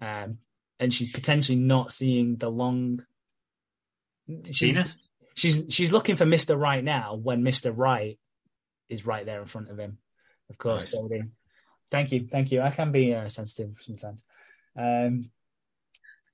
[0.00, 0.38] um,
[0.78, 3.04] and she's potentially not seeing the long.
[4.50, 4.96] She, Penis?
[5.34, 8.18] she's she's looking for Mister Right now when Mister Right
[8.88, 9.98] is right there in front of him.
[10.50, 11.02] Of course, Nice.
[11.02, 11.30] Toadie.
[11.90, 12.60] Thank you, thank you.
[12.60, 14.22] I can be uh, sensitive sometimes.
[14.76, 15.30] Um,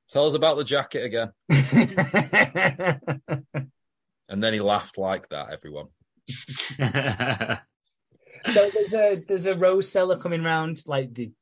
[0.08, 1.30] Tell us about the jacket again.
[4.30, 5.88] And then he laughed like that, everyone.
[8.48, 10.82] so there's a there's a rose seller coming round.
[10.86, 11.32] Like the,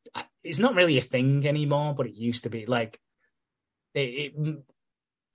[0.42, 2.66] it's not really a thing anymore, but it used to be.
[2.66, 2.98] Like
[3.94, 4.58] it, it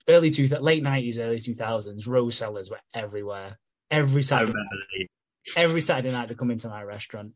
[0.08, 2.06] early two late nineties, early two thousands.
[2.06, 3.58] Rose sellers were everywhere.
[3.90, 5.08] Every Saturday, the
[5.56, 7.32] every Saturday night they come into my restaurant.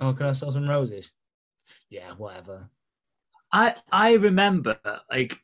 [0.00, 1.10] Oh, can I sell some roses?
[1.90, 2.70] Yeah, whatever.
[3.52, 4.78] I I remember
[5.10, 5.38] like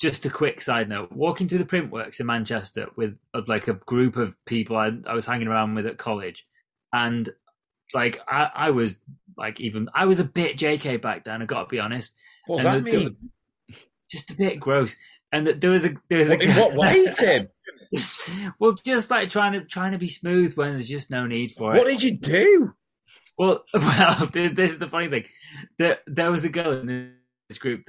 [0.00, 4.16] just a quick side note, walking to the Printworks in Manchester with like a group
[4.16, 6.46] of people I, I was hanging around with at college,
[6.92, 7.28] and
[7.94, 8.98] like I, I was
[9.36, 11.42] like even I was a bit JK back then.
[11.42, 12.14] I got to be honest,
[12.46, 13.16] What does And that the- mean?
[14.10, 14.94] just a bit gross.
[15.32, 17.48] And that there was a there was What- a in what way, Tim?
[18.58, 21.74] well, just like trying to trying to be smooth when there's just no need for
[21.74, 21.78] it.
[21.78, 22.72] What did you do?
[23.38, 25.24] Well, well, this is the funny thing.
[25.78, 27.14] There, there was a girl in
[27.48, 27.84] this group,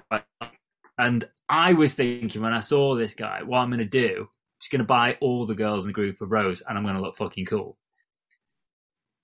[0.97, 4.27] and I was thinking when I saw this guy, what I'm going to do, I'm
[4.61, 6.95] just going to buy all the girls in the group a rose, and I'm going
[6.95, 7.77] to look fucking cool.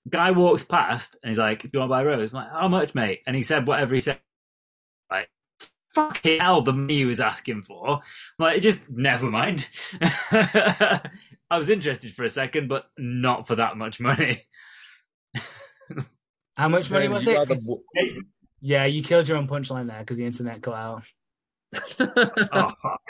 [0.08, 2.50] Guy walks past, and he's like, "Do you want to buy a rose?" I'm like,
[2.50, 4.20] "How much, mate?" And he said whatever he said.
[5.10, 5.28] Like,
[5.94, 7.88] fucking hell, the money he was asking for.
[7.88, 8.00] I'm
[8.38, 9.68] like, just never mind.
[10.00, 11.00] I
[11.56, 14.44] was interested for a second, but not for that much money.
[16.56, 17.34] How much money was it?
[17.34, 17.82] rather w-
[18.60, 21.04] Yeah, you killed your own punchline there because the internet cut out.
[22.00, 23.00] oh fuck!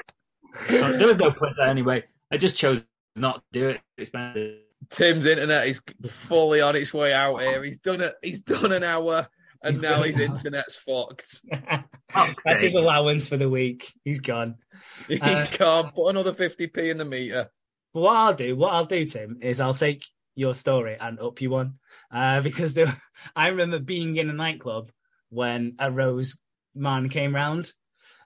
[0.68, 2.04] There was no point there anyway.
[2.30, 2.84] I just chose
[3.16, 3.80] not to do it.
[3.96, 4.58] Expensive.
[4.90, 7.62] Tim's internet is fully on its way out here.
[7.62, 8.14] He's done it.
[8.22, 9.28] He's done an hour,
[9.62, 11.42] and He's now his an internet's fucked.
[12.44, 13.92] That's his allowance for the week.
[14.04, 14.56] He's gone.
[15.08, 15.92] He's Uh, gone.
[15.94, 17.50] Put another fifty p in the meter.
[17.92, 21.50] What I'll do, what I'll do, Tim, is I'll take your story and up you
[21.50, 21.74] one.
[22.12, 23.00] Uh, because there,
[23.34, 24.90] I remember being in a nightclub
[25.30, 26.38] when a rose
[26.74, 27.72] man came round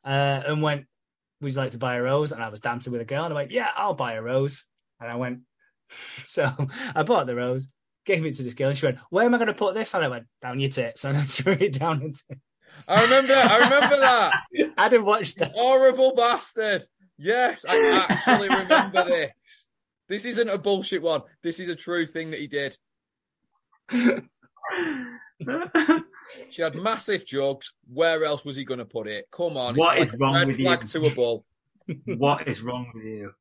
[0.04, 0.86] uh, and went,
[1.40, 2.32] Would you like to buy a rose?
[2.32, 4.64] And I was dancing with a girl and I went, Yeah, I'll buy a rose.
[5.00, 5.40] And I went,
[6.24, 6.50] So
[6.94, 7.68] I bought the rose,
[8.06, 9.94] gave it to this girl, and she went, Where am I going to put this?
[9.94, 11.04] And I went, Down your tits.
[11.04, 12.22] And I threw it down into.
[12.88, 13.34] I remember.
[13.34, 14.32] I remember that
[14.78, 15.52] I didn't watch that.
[15.52, 16.82] horrible bastard.
[17.18, 19.68] Yes, I actually remember this.
[20.08, 21.22] This isn't a bullshit one.
[21.42, 22.76] This is a true thing that he did.
[26.50, 27.72] She had massive jugs.
[27.92, 29.26] Where else was he going to put it?
[29.30, 29.74] Come on.
[29.74, 30.76] What is like wrong red with you?
[30.76, 31.44] to a bull.
[32.06, 33.32] what is wrong with you?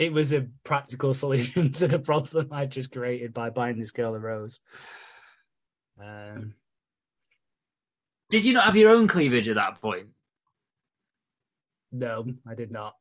[0.00, 4.14] It was a practical solution to the problem I just created by buying this girl
[4.14, 4.60] a rose.
[6.02, 6.54] Um,
[8.30, 10.08] Did you not have your own cleavage at that point?
[11.92, 12.94] no, I did not.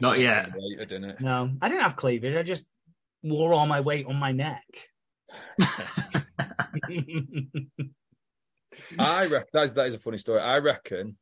[0.00, 0.50] Not yet.
[0.56, 1.20] Later, didn't it?
[1.20, 2.36] No, I didn't have cleavage.
[2.36, 2.66] I just
[3.22, 4.64] wore all my weight on my neck.
[8.98, 10.40] I reckon that is, that is a funny story.
[10.40, 11.16] I reckon,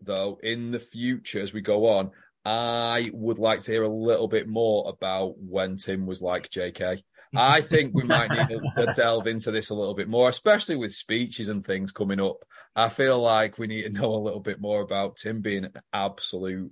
[0.00, 2.10] though, in the future as we go on,
[2.48, 7.02] I would like to hear a little bit more about when Tim was like JK.
[7.34, 10.92] I think we might need to delve into this a little bit more, especially with
[10.92, 12.36] speeches and things coming up.
[12.76, 15.72] I feel like we need to know a little bit more about Tim being an
[15.92, 16.70] absolute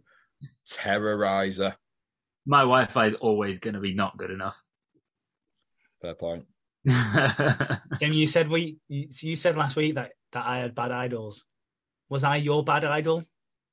[0.65, 1.75] terrorizer.
[2.47, 4.55] My Wi-Fi is always going to be not good enough.
[6.01, 6.45] Fair point.
[7.99, 11.43] Tim, you said we you, you said last week that that I had bad idols.
[12.09, 13.25] Was I your bad idol?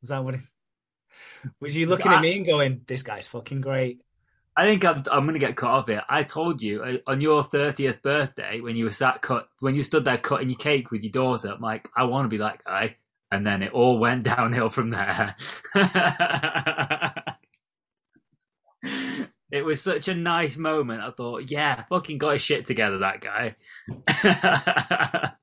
[0.01, 0.33] Was that what?
[0.35, 0.41] It,
[1.59, 4.01] was you looking at me and going, "This guy's fucking great"?
[4.55, 6.03] I think I'm, I'm going to get cut off here.
[6.09, 9.83] I told you uh, on your 30th birthday when you were sat cut, when you
[9.83, 12.63] stood there cutting your cake with your daughter, I'm like, I want to be like
[12.65, 12.97] guy.
[13.31, 15.35] And then it all went downhill from there.
[19.51, 21.01] it was such a nice moment.
[21.01, 23.55] I thought, yeah, fucking got his shit together, that guy.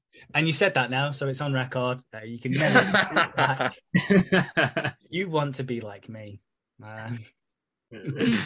[0.34, 2.00] And you said that now, so it's on record.
[2.14, 2.80] Uh, you can never.
[2.80, 4.96] take it back.
[5.10, 6.40] you want to be like me,
[6.78, 7.24] man.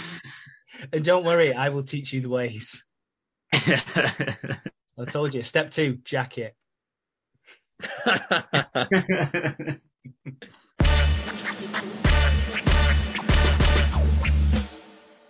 [0.92, 2.84] And don't worry, I will teach you the ways.
[3.52, 5.42] I told you.
[5.42, 6.56] Step two, jacket.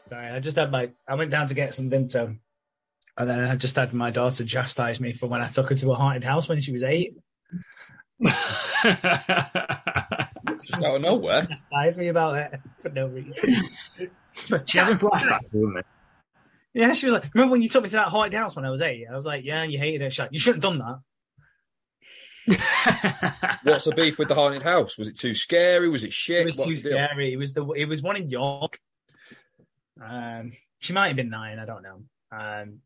[0.06, 0.90] Sorry, I just had my.
[1.08, 2.36] I went down to get some Vimto,
[3.16, 5.92] and then I just had my daughter chastise me for when I took her to
[5.92, 7.14] a haunted house when she was eight.
[8.20, 8.34] Just
[10.84, 11.46] out of nowhere.
[11.46, 13.56] Chastised me about it for no reason.
[14.66, 15.84] She having flashbacks, wasn't
[16.72, 18.70] Yeah, she was like, "Remember when you took me to that haunted house when I
[18.70, 19.04] was eight?
[19.10, 20.10] I was like, "Yeah, you hated it.
[20.10, 21.02] She's like, you shouldn't have done
[22.46, 24.96] that." What's the beef with the haunted house?
[24.96, 25.90] Was it too scary?
[25.90, 26.40] Was it shit?
[26.40, 27.32] It was What's too scary.
[27.34, 27.66] It was the.
[27.72, 28.78] It was one in York.
[30.02, 31.58] Um, she might have been nine.
[31.58, 32.02] I don't know.
[32.32, 32.78] Um,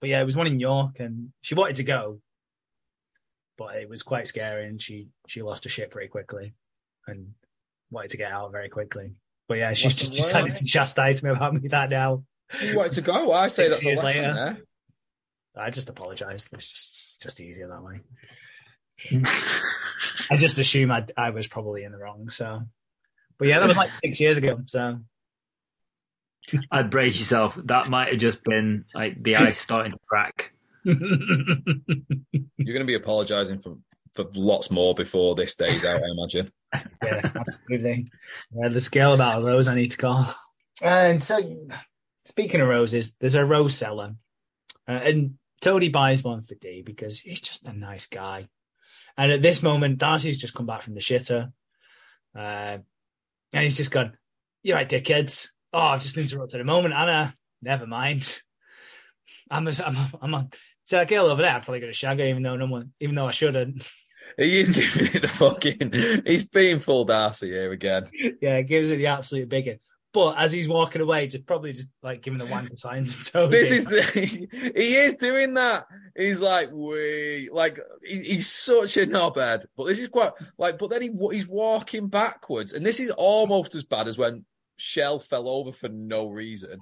[0.00, 2.20] but yeah, it was one in York, and she wanted to go,
[3.56, 6.54] but it was quite scary, and she she lost her shit pretty quickly,
[7.06, 7.32] and
[7.90, 9.12] wanted to get out very quickly.
[9.48, 10.56] But yeah, she's just decided eh?
[10.56, 12.24] to chastise me about me that now.
[12.62, 13.32] You wanted to go.
[13.32, 14.34] I say that's a lesson later.
[14.34, 14.58] there.
[15.64, 16.48] I just apologized.
[16.52, 18.00] It's just it's just easier that way.
[20.30, 22.30] I just assume I I was probably in the wrong.
[22.30, 22.62] So,
[23.38, 24.60] but yeah, that was like six years ago.
[24.66, 25.00] So
[26.70, 27.58] I'd brace yourself.
[27.64, 30.52] That might have just been like the ice starting to crack.
[30.84, 33.76] You're going to be apologising for
[34.14, 36.50] for lots more before this day's out, I imagine.
[37.04, 38.08] yeah, absolutely.
[38.50, 40.26] Yeah, the scale about a rose I need to call.
[40.82, 41.38] And so,
[42.24, 44.14] speaking of roses, there's a rose seller,
[44.88, 48.48] uh, and Tony buys one for Dee because he's just a nice guy.
[49.16, 51.52] And at this moment, Darcy's just come back from the shitter,
[52.36, 52.78] uh,
[53.52, 54.16] and he's just gone,
[54.62, 55.48] "You're right, dickheads.
[55.72, 57.34] Oh, I've just interrupted a moment, Anna.
[57.62, 58.40] Never mind.
[59.50, 60.48] I'm a, I'm a, I'm a,
[60.84, 61.54] see that girl over there.
[61.54, 63.86] I'm probably going to shag her, even though no one, even though I shouldn't.
[64.36, 66.22] He is giving it the fucking.
[66.26, 68.08] He's being full Darcy here again.
[68.40, 69.78] yeah, gives it the absolute big one.
[70.14, 73.50] But as he's walking away, just probably just like giving the wanker signs to Toby.
[73.52, 74.72] This is the.
[74.74, 75.84] He is doing that.
[76.16, 77.78] He's like, we like.
[78.02, 79.66] He, he's such a knobhead.
[79.76, 80.78] But this is quite like.
[80.78, 84.46] But then he he's walking backwards, and this is almost as bad as when
[84.78, 86.80] Shell fell over for no reason.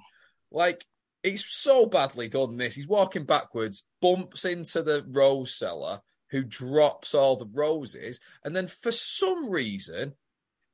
[0.51, 0.85] Like
[1.23, 2.57] it's so badly done.
[2.57, 8.55] This he's walking backwards, bumps into the rose seller, who drops all the roses, and
[8.55, 10.13] then for some reason,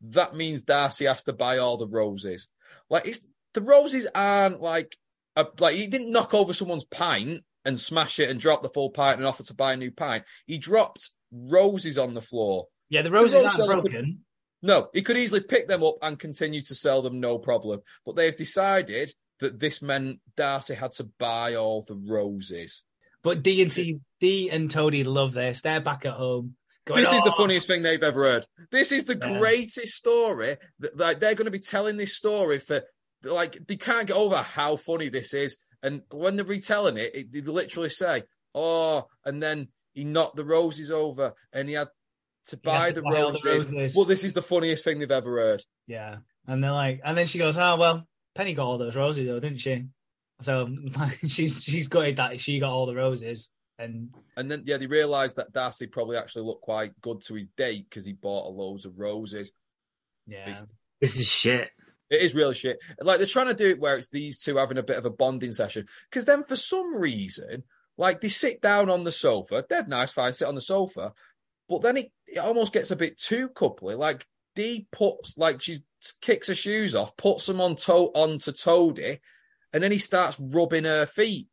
[0.02, 2.50] that means Darcy has to buy all the roses.
[2.90, 3.22] Like it's
[3.54, 4.98] the roses aren't like
[5.36, 8.90] a, like he didn't knock over someone's pint and smash it and drop the full
[8.90, 10.24] pint and offer to buy a new pint.
[10.46, 12.68] He dropped roses on the floor.
[12.90, 14.26] yeah, the roses rose aren't broken.
[14.64, 17.82] No, he could easily pick them up and continue to sell them, no problem.
[18.06, 22.84] But they've decided that this meant Darcy had to buy all the roses.
[23.24, 25.62] But Dee and T, Dee and Toadie love this.
[25.62, 26.56] They're back at home.
[26.86, 28.46] Going, This is the "Oh." funniest thing they've ever heard.
[28.72, 29.38] This is the Yeah.
[29.38, 30.58] greatest story.
[30.80, 32.84] That, like they're going to be telling this story for
[33.24, 35.58] like they can't get over how funny this is.
[35.82, 38.24] And when they're retelling it, it they literally say,
[38.56, 41.88] "Oh," and then he knocked the roses over, and he had
[42.48, 43.72] to He buy to the buy all the roses.
[43.72, 43.96] roses.
[43.96, 45.64] Well, this is the funniest thing they've ever heard.
[45.88, 46.18] Yeah,
[46.48, 49.40] and they're like, and then she goes, "Oh well, Penny got all those roses though,
[49.40, 49.86] didn't she?"
[50.42, 50.68] So
[50.98, 54.88] like, she's she's gutted that she got all the roses, and And then yeah, they
[54.88, 58.52] realised that Darcy probably actually looked quite good to his date because he bought a
[58.52, 59.52] loads of roses.
[60.28, 60.54] yeah,
[61.02, 61.70] This is shit.
[62.10, 62.78] It is real shit.
[63.02, 65.10] Like they're trying to do it where it's these two having a bit of a
[65.10, 65.88] bonding session.
[66.10, 67.64] Because then for some reason,
[67.98, 71.14] like they sit down on the sofa, dead nice, fine, sit on the sofa.
[71.70, 73.98] But then it, it almost gets a bit too coupley.
[73.98, 75.80] Like Dee puts like she
[76.22, 79.20] kicks her shoes off, puts them on to- onto Toadie,
[79.72, 81.48] and then he starts rubbing her feet.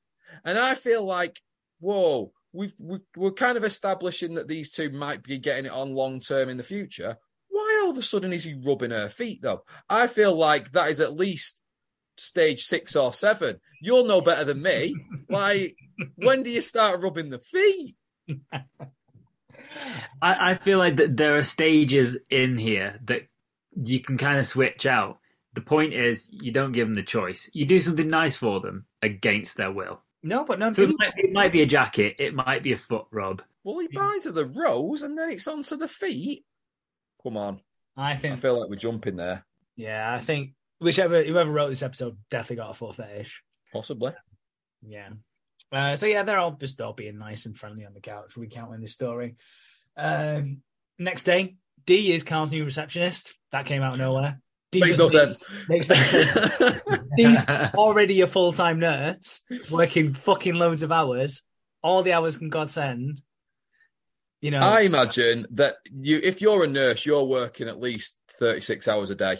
[0.44, 1.40] And I feel like,
[1.78, 5.94] whoa, we've we, we're kind of establishing that these two might be getting it on
[5.94, 7.16] long term in the future.
[7.48, 9.64] Why all of a sudden is he rubbing her feet though?
[9.88, 11.62] I feel like that is at least
[12.16, 13.60] stage six or seven.
[13.80, 14.94] You'll know better than me.
[15.28, 15.76] Like,
[16.16, 17.94] when do you start rubbing the feet?
[20.22, 23.22] I, I feel like that there are stages in here that
[23.74, 25.18] you can kind of switch out.
[25.54, 27.50] The point is, you don't give them the choice.
[27.52, 30.02] You do something nice for them against their will.
[30.22, 32.78] no, but no, So it might, it might be a jacket, it might be a
[32.78, 33.42] foot rub.
[33.64, 36.44] Well, he buys her the rose and then it's onto the feet.
[37.22, 37.60] Come on.
[37.96, 38.34] I think.
[38.34, 39.44] I feel like we're jumping there.
[39.76, 43.42] yeah, I think whichever whoever wrote this episode definitely got a full fetish.
[43.72, 44.12] Possibly.
[44.86, 45.10] Yeah.
[45.72, 48.80] Uh, so yeah, they're all just all being nice and friendly on the couch, recounting
[48.80, 49.36] this story.
[49.96, 50.62] Um,
[50.98, 51.56] next day,
[51.86, 53.34] Dee is Carl's new receptionist.
[53.52, 54.40] That came out of nowhere.
[54.72, 55.68] Dee Makes no just- sense.
[55.68, 56.80] Makes no sense.
[57.16, 57.44] Dee's
[57.74, 61.42] already a full time nurse, working fucking loads of hours.
[61.82, 63.20] All the hours can God send.
[64.40, 68.88] You know, I imagine that you, if you're a nurse, you're working at least 36
[68.88, 69.38] hours a day.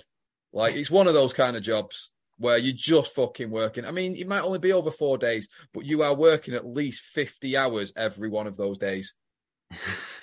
[0.53, 2.11] Like it's one of those kind of jobs
[2.41, 3.85] where you're just fucking working.
[3.85, 7.03] I mean, it might only be over four days, but you are working at least
[7.03, 9.15] 50 hours every one of those days.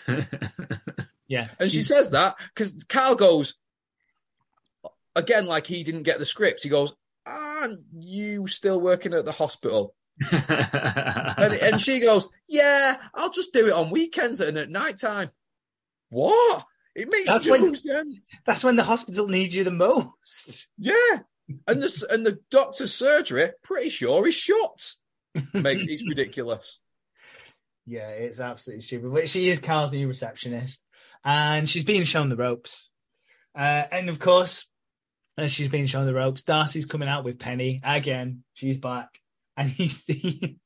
[1.30, 3.56] Yeah, And she says that because Carl goes
[5.14, 6.64] again, like he didn't get the script.
[6.64, 6.94] He goes,
[7.26, 9.94] "Aren't you still working at the hospital?"
[10.32, 15.32] And, and she goes, "Yeah, I'll just do it on weekends and at night time."
[16.10, 16.64] What?
[16.96, 18.16] It makes That's no when- sense.
[18.46, 20.70] that's when the hospital needs you the most.
[20.78, 20.94] Yeah,
[21.68, 24.94] and the and the doctor's surgery, pretty sure he's shot.
[25.54, 26.80] Makes it's ridiculous.
[27.86, 29.14] Yeah, it's absolutely stupid.
[29.14, 30.84] But she is Carl's new receptionist,
[31.24, 32.90] and she's being shown the ropes.
[33.56, 34.70] Uh, and of course,
[35.38, 38.44] as she's being shown the ropes, Darcy's coming out with Penny again.
[38.54, 39.20] She's back,
[39.56, 40.04] and he's.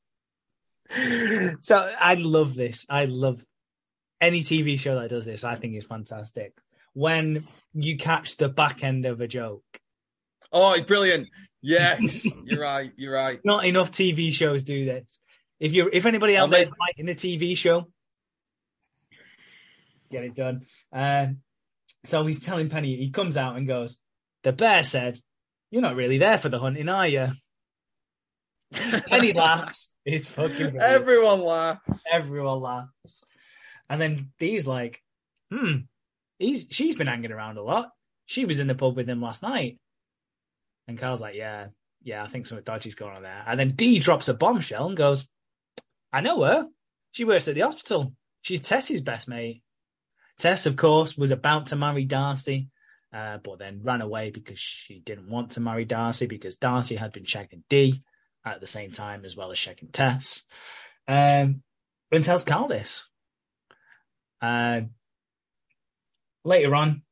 [0.94, 1.56] The.
[1.62, 2.84] so I love this.
[2.86, 3.42] I love
[4.20, 5.42] any TV show that does this.
[5.42, 6.52] I think is fantastic.
[6.92, 9.64] When you catch the back end of a joke,
[10.52, 11.28] Oh, it's brilliant.
[11.62, 12.92] Yes, you're right.
[12.96, 13.40] You're right.
[13.44, 15.18] not enough TV shows do this.
[15.60, 17.88] If you if anybody out there writing a TV show,
[20.10, 20.62] get it done.
[20.92, 21.38] Um,
[22.04, 23.96] so he's telling Penny, he comes out and goes,
[24.42, 25.20] "The bear said,
[25.70, 27.28] you're not really there for the hunting, are you?"
[28.72, 29.92] Penny laughs.
[30.04, 30.82] It's fucking brilliant.
[30.82, 32.02] Everyone laughs.
[32.12, 33.24] Everyone laughs,
[33.88, 35.00] and then Dee's like,
[35.52, 35.82] "Hmm,
[36.40, 37.90] he's she's been hanging around a lot.
[38.26, 39.78] She was in the pub with him last night."
[40.88, 41.68] And Carl's like, "Yeah,
[42.02, 44.96] yeah, I think something dodgy's going on there." And then Dee drops a bombshell and
[44.96, 45.28] goes,
[46.12, 46.68] "I know her.
[47.12, 48.14] She works at the hospital.
[48.42, 49.62] She's Tess's best mate."
[50.38, 52.68] Tess, of course, was about to marry Darcy,
[53.12, 57.12] uh, but then ran away because she didn't want to marry Darcy because Darcy had
[57.12, 58.02] been checking Dee
[58.44, 60.42] at the same time as well as checking Tess.
[61.06, 61.62] Um,
[62.10, 63.06] and tells Carl this.
[64.40, 64.82] Uh,
[66.44, 67.02] later on,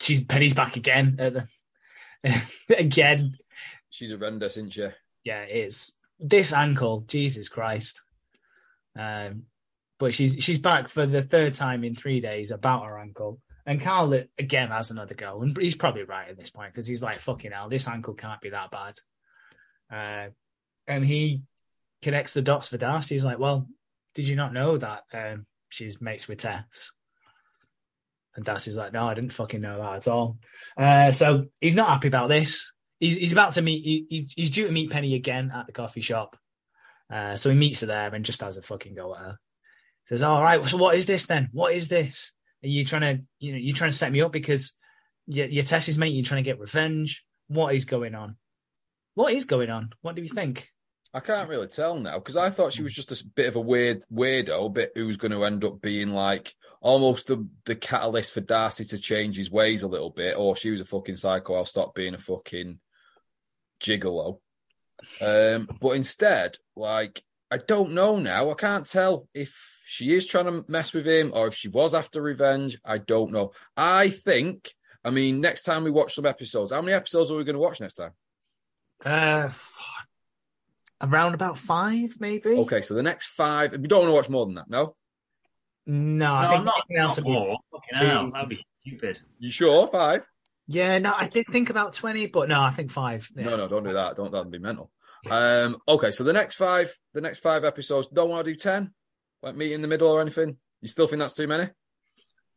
[0.00, 1.48] she's Penny's back again at the
[2.68, 3.36] again.
[3.90, 4.88] She's horrendous, isn't she?
[5.24, 7.04] Yeah, it is this ankle.
[7.06, 8.02] Jesus Christ.
[8.98, 9.44] Um,
[9.98, 13.40] but she's she's back for the third time in three days about her ankle.
[13.66, 17.02] And Carl again has another go, and he's probably right at this point because he's
[17.02, 18.98] like, "Fucking hell, this ankle can't be that bad."
[19.90, 20.30] Uh,
[20.86, 21.42] and he
[22.02, 23.14] connects the dots for Darcy.
[23.14, 23.68] He's like, "Well,
[24.14, 26.92] did you not know that um, she's mates with Tess?"
[28.38, 30.38] And Darcy's like, "No, I didn't fucking know that at all."
[30.76, 32.70] Uh, so he's not happy about this.
[33.00, 33.84] He's, he's about to meet.
[33.84, 36.36] He, he- he's due to meet Penny again at the coffee shop.
[37.12, 39.38] Uh, so he meets her there and just has a fucking go at her.
[40.04, 41.48] Says, "All right, so what is this then?
[41.50, 42.30] What is this?
[42.62, 44.72] Are you trying to, you know, you trying to set me up because
[45.26, 46.12] your, your Tess's mate?
[46.12, 47.24] You're trying to get revenge?
[47.48, 48.36] What is going on?
[49.14, 49.90] What is going on?
[50.02, 50.70] What do you think?"
[51.14, 53.60] I can't really tell now because I thought she was just a bit of a
[53.60, 58.40] weird weirdo, bit who's going to end up being like almost the the catalyst for
[58.40, 61.54] Darcy to change his ways a little bit, or she was a fucking psycho.
[61.54, 62.78] I'll stop being a fucking
[63.80, 64.40] gigolo.
[65.20, 68.50] Um, but instead, like I don't know now.
[68.50, 71.94] I can't tell if she is trying to mess with him or if she was
[71.94, 72.78] after revenge.
[72.84, 73.52] I don't know.
[73.76, 74.74] I think.
[75.04, 77.60] I mean, next time we watch some episodes, how many episodes are we going to
[77.60, 78.10] watch next time?
[79.04, 79.48] Uh,
[81.00, 82.50] around about five, maybe.
[82.50, 83.72] Okay, so the next five.
[83.72, 84.68] We don't want to watch more than that.
[84.68, 84.96] No,
[85.86, 87.58] No, I no, think I'm not, anything else not more.
[87.72, 88.06] Fucking two.
[88.06, 89.20] hell, that'd be stupid.
[89.38, 90.26] you sure five?
[90.66, 93.28] Yeah, no, I did think about twenty, but no, I think five.
[93.34, 93.44] Yeah.
[93.44, 94.16] No, no, don't do that.
[94.16, 94.90] Don't that'd be mental.
[95.30, 98.06] Um, okay, so the next five, the next five episodes.
[98.08, 98.92] Don't want to do ten,
[99.42, 100.56] like meet in the middle or anything.
[100.82, 101.68] You still think that's too many?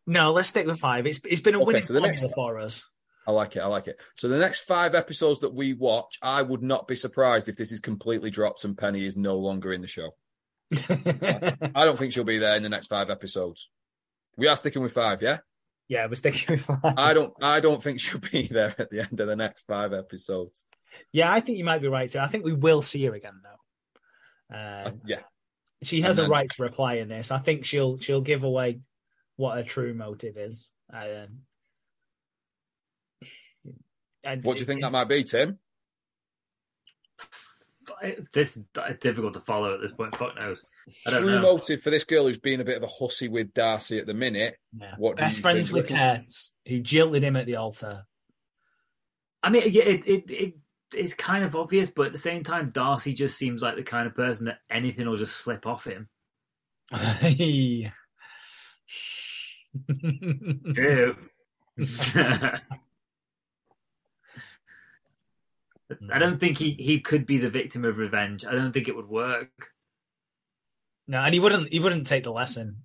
[0.08, 1.08] No, let's stick with five.
[1.08, 2.84] It's it's been a Okay, winning so the formula next- for us.
[3.28, 3.60] I like it.
[3.60, 4.00] I like it.
[4.16, 7.72] So the next five episodes that we watch, I would not be surprised if this
[7.72, 10.12] is completely dropped and Penny is no longer in the show.
[10.90, 13.70] I don't think she'll be there in the next five episodes.
[14.38, 15.40] We are sticking with five, yeah.
[15.88, 16.80] yeah, we're sticking with five.
[16.98, 17.34] I don't.
[17.44, 20.66] I don't think she'll be there at the end of the next five episodes.
[21.12, 22.20] Yeah, I think you might be right too.
[22.20, 24.56] I think we will see her again though.
[24.56, 25.20] Uh, Um, yeah,
[25.84, 27.30] she has and a then- right to reply in this.
[27.32, 28.80] I think she'll she'll give away
[29.36, 30.72] what her true motive is.
[30.94, 31.40] Um,
[34.24, 35.60] and what do you think that might be, Tim?
[38.34, 38.64] This is
[39.00, 40.16] difficult to follow at this point.
[40.18, 40.64] Fuck knows.
[41.06, 41.42] I don't True know.
[41.42, 44.14] motive for this girl who's being a bit of a hussy with Darcy at the
[44.14, 44.58] minute.
[44.78, 44.96] Yeah.
[44.98, 46.26] What Best friends with Ricky?
[46.68, 48.06] Who jilted him at the altar.
[49.44, 50.54] I mean, yeah, it, it it
[50.94, 54.08] it's kind of obvious, but at the same time, Darcy just seems like the kind
[54.08, 56.10] of person that anything will just slip off him.
[56.92, 57.92] Hey.
[60.74, 61.16] True.
[66.12, 68.46] I don't think he, he could be the victim of revenge.
[68.46, 69.50] I don't think it would work.
[71.08, 72.78] no, and he wouldn't he wouldn't take the lesson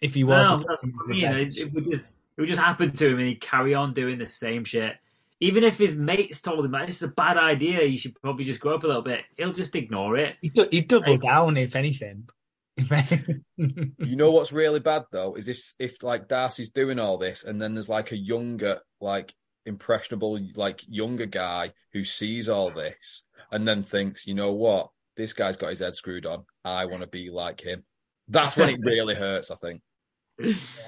[0.00, 0.50] if he was.
[0.50, 1.24] No, that's what I mean.
[1.24, 4.18] It, it would just it would just happen to him, and he'd carry on doing
[4.18, 4.96] the same shit.
[5.40, 8.44] Even if his mates told him that this is a bad idea, you should probably
[8.44, 9.22] just grow up a little bit.
[9.36, 10.36] He'll just ignore it.
[10.40, 12.28] He'd, he'd double down if anything.
[13.56, 17.62] You know what's really bad though is if if like Darcy's doing all this and
[17.62, 19.32] then there's like a younger like
[19.66, 25.32] impressionable like younger guy who sees all this and then thinks, you know what, this
[25.32, 26.44] guy's got his head screwed on.
[26.64, 27.84] I want to be like him.
[28.28, 29.50] That's when it really hurts.
[29.50, 29.82] I think.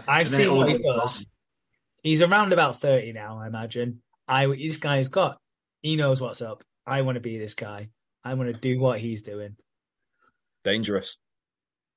[0.09, 1.25] I've And seen what he does.
[2.03, 4.03] He's around about 30 now, I imagine.
[4.29, 5.39] I this guy's got
[5.83, 6.65] he knows what's up.
[6.87, 7.91] I want to be this guy.
[8.25, 9.57] I want to do what he's doing.
[10.65, 11.17] Dangerous.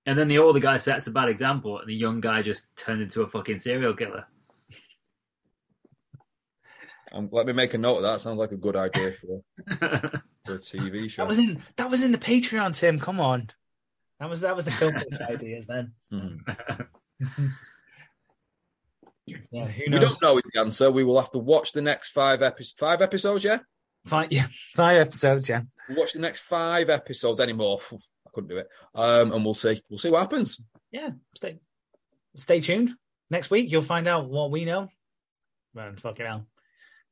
[0.06, 3.02] And then the older guy sets a bad example, and the young guy just turns
[3.02, 4.26] into a fucking serial killer.
[7.12, 8.22] Um, let me make a note of that.
[8.22, 9.42] Sounds like a good idea for,
[9.80, 11.24] for a TV show.
[11.24, 13.00] That was in that was in the Patreon, Tim.
[13.00, 13.50] Come on.
[14.20, 14.96] That was that was the film
[15.30, 15.94] ideas then.
[16.12, 16.40] Mhm.
[19.52, 20.00] Yeah, who knows?
[20.02, 20.92] We don't know the answer.
[20.92, 22.76] We will have to watch the next five episodes.
[22.80, 23.60] Five episodes, yeah.
[24.08, 25.62] Five, yeah, five episodes, yeah.
[25.88, 27.80] We'll watch the next five episodes anymore.
[27.92, 28.68] I couldn't do it.
[28.96, 29.82] Um, and we'll see.
[29.90, 30.62] We'll see what happens.
[30.92, 31.10] Yeah.
[31.36, 31.60] Stay
[32.36, 32.90] stay tuned.
[33.30, 34.88] Next week you'll find out what we know.
[35.76, 36.48] Man, fucking hell.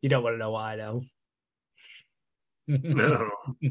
[0.02, 1.04] You don't want to know what I know.
[2.68, 3.30] No.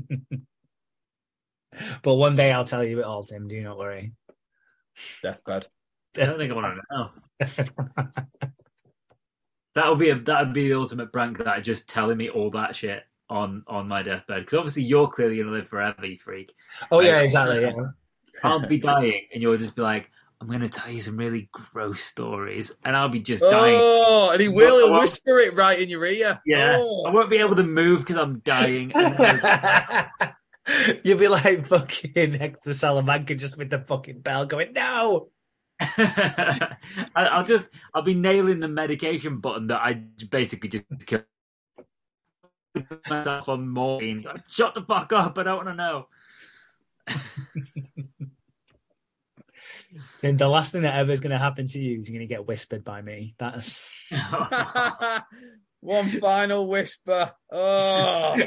[2.02, 3.48] but one day I'll tell you it all, Tim.
[3.48, 4.12] Do not worry.
[5.22, 5.66] Deathbed.
[6.16, 7.10] I don't think I want to know.
[9.76, 12.50] That would be a that would be the ultimate prank that just telling me all
[12.52, 16.54] that shit on on my deathbed because obviously you're clearly gonna live forever, you freak.
[16.90, 17.60] oh yeah, exactly.
[17.60, 17.72] Yeah.
[18.42, 20.10] I'll be dying, and you'll just be like,
[20.40, 23.78] "I'm gonna tell you some really gross stories," and I'll be just dying.
[23.80, 26.40] Oh, and he will he'll whisper it right in your ear.
[26.46, 27.04] Yeah, oh.
[27.06, 27.12] I Oh.
[27.12, 28.92] won't be able to move because I'm dying.
[28.94, 30.08] And
[31.04, 35.30] You'll be like fucking Hector Salamanca just with the fucking bell going, no.
[35.80, 36.76] I-
[37.14, 39.92] I'll just I'll be nailing the medication button that I
[40.28, 41.24] basically just killed
[43.08, 44.22] myself on morphine.
[44.22, 45.38] Like, Shut the fuck up!
[45.38, 46.08] I don't want to know.
[50.20, 52.28] Tim, the last thing that ever is going to happen to you is you're going
[52.28, 53.34] to get whispered by me.
[53.38, 53.94] That's.
[55.80, 57.32] One final whisper.
[57.52, 58.36] Oh.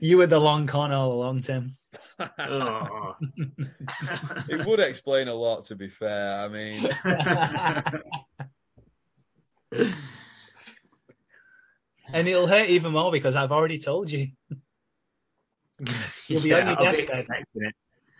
[0.00, 1.76] you were the long con all along, Tim.
[2.38, 3.16] Oh.
[4.48, 6.38] it would explain a lot, to be fair.
[6.38, 6.88] I mean,
[12.12, 14.28] And it'll hurt even more because I've already told you.
[16.28, 17.72] You'll be on your I'll be deathbed.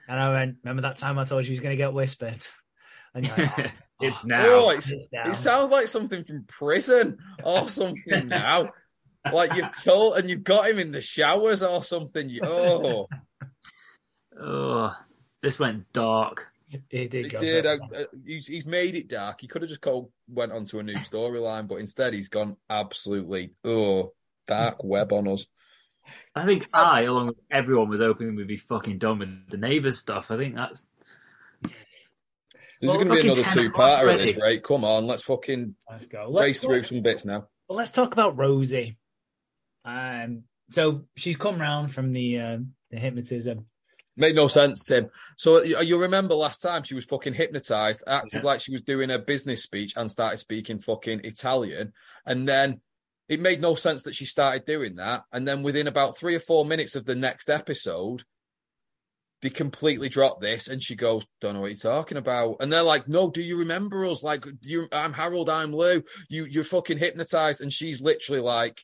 [0.06, 0.18] Expecting it.
[0.18, 2.46] And I went, remember that time I told you he was going to get whispered?
[3.14, 4.44] And you're like, it's now.
[4.46, 5.30] oh, it's, sit down.
[5.30, 8.70] it sounds like something from prison or something now.
[9.32, 12.28] like you've told, and you've got him in the showers or something.
[12.28, 13.08] You, oh,
[14.40, 14.94] oh,
[15.42, 16.48] this went dark.
[16.68, 17.12] He did.
[17.12, 17.64] he go did.
[17.64, 17.80] for it.
[17.94, 19.40] uh, he's, he's made it dark.
[19.40, 22.56] He could have just called, went on to a new storyline, but instead he's gone
[22.68, 24.12] absolutely oh
[24.46, 25.46] dark web on us.
[26.34, 29.98] I think I, along with everyone, was hoping we'd be fucking done with the neighbours
[29.98, 30.30] stuff.
[30.30, 30.84] I think that's
[31.62, 31.72] This
[32.90, 34.56] Well, going to be another two o'clock parter at this already.
[34.56, 34.62] rate.
[34.62, 36.26] Come on, let's fucking Let's go.
[36.26, 37.48] race Let's, through let's, some bits now.
[37.68, 38.98] well, let's talk about Rosie.
[39.84, 42.58] Um, so she's come round from the uh,
[42.90, 43.66] the hypnotism.
[44.18, 45.10] Made no sense, Tim.
[45.36, 48.46] So you, you remember last time she was fucking hypnotized, acted Yeah.
[48.46, 51.92] like she was doing a business speech and started speaking fucking Italian.
[52.24, 52.80] And then
[53.28, 55.24] it made no sense that she started doing that.
[55.32, 58.22] And then within about three or four minutes of the next episode,
[59.42, 62.56] they completely drop this and she goes, Don't know what you're talking about.
[62.60, 64.22] And they're like, No, do you remember us?
[64.22, 66.02] Like, you I'm Harold, I'm Lou.
[66.28, 67.60] You you're fucking hypnotized.
[67.60, 68.80] And she's literally like,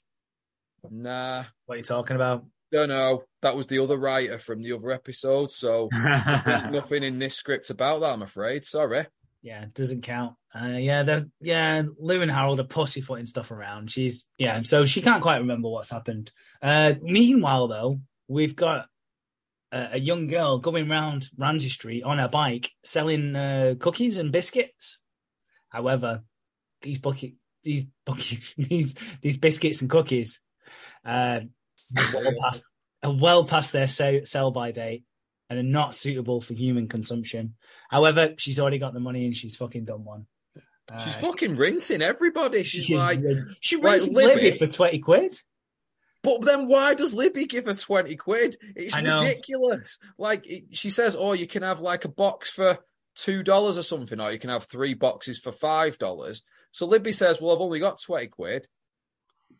[0.90, 2.44] Nah, What are you talking about?
[2.72, 3.22] don't know.
[3.42, 5.50] That was the other writer from the other episode.
[5.50, 8.64] So nothing in this script about that, I'm afraid.
[8.64, 9.06] Sorry.
[9.42, 10.34] Yeah, it doesn't count.
[10.54, 13.90] Uh, yeah, the yeah, Lou and Harold are pussyfooting stuff around.
[13.90, 16.30] She's yeah, so she can't quite remember what's happened.
[16.62, 18.86] Uh, meanwhile, though, we've got
[19.72, 24.30] a, a young girl going round Ramsey Street on a bike selling uh, cookies and
[24.30, 25.00] biscuits.
[25.70, 26.22] However,
[26.82, 27.32] these bucket
[27.64, 30.40] these buckets these these biscuits and cookies
[31.04, 31.40] uh,
[31.98, 32.64] are well past
[33.04, 35.04] well past their sell by date
[35.52, 37.54] and are not suitable for human consumption.
[37.90, 40.26] However, she's already got the money and she's fucking done one.
[41.04, 42.62] She's Uh, fucking rinsing everybody.
[42.64, 43.20] She's she- like,
[43.60, 44.42] she like Libby.
[44.50, 45.32] Libby for twenty quid.
[46.22, 48.56] but then why does Libby give her 20 quid?
[48.76, 49.98] It's ridiculous.
[50.18, 52.78] Like, it, she says, oh, you can have like a box for
[53.18, 53.48] $2
[53.78, 56.42] or something, or you can have three boxes for $5.
[56.72, 58.66] So Libby says, well, I've only got 20 quid.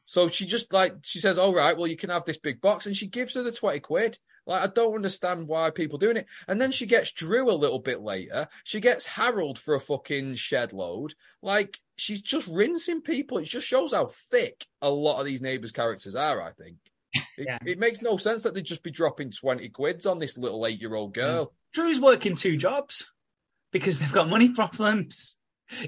[0.07, 2.87] So she just like, she says, all right, well, you can have this big box.
[2.87, 4.19] And she gives her the 20 quid.
[4.47, 6.27] Like, I don't understand why people doing it.
[6.49, 8.49] And then she gets Drew a little bit later.
[8.65, 11.15] She gets Harold for a fucking shed load.
[11.43, 13.39] Like, she's just rinsing people.
[13.39, 16.77] It just shows how thick a lot of these neighbors' characters are, I think.
[17.15, 17.59] It, Yeah.
[17.65, 20.81] it makes no sense that they'd just be dropping 20 quids on this little eight
[20.81, 21.15] year old mm.
[21.15, 21.53] girl.
[21.73, 23.11] Drew's working two jobs
[23.71, 25.37] because they've got money problems.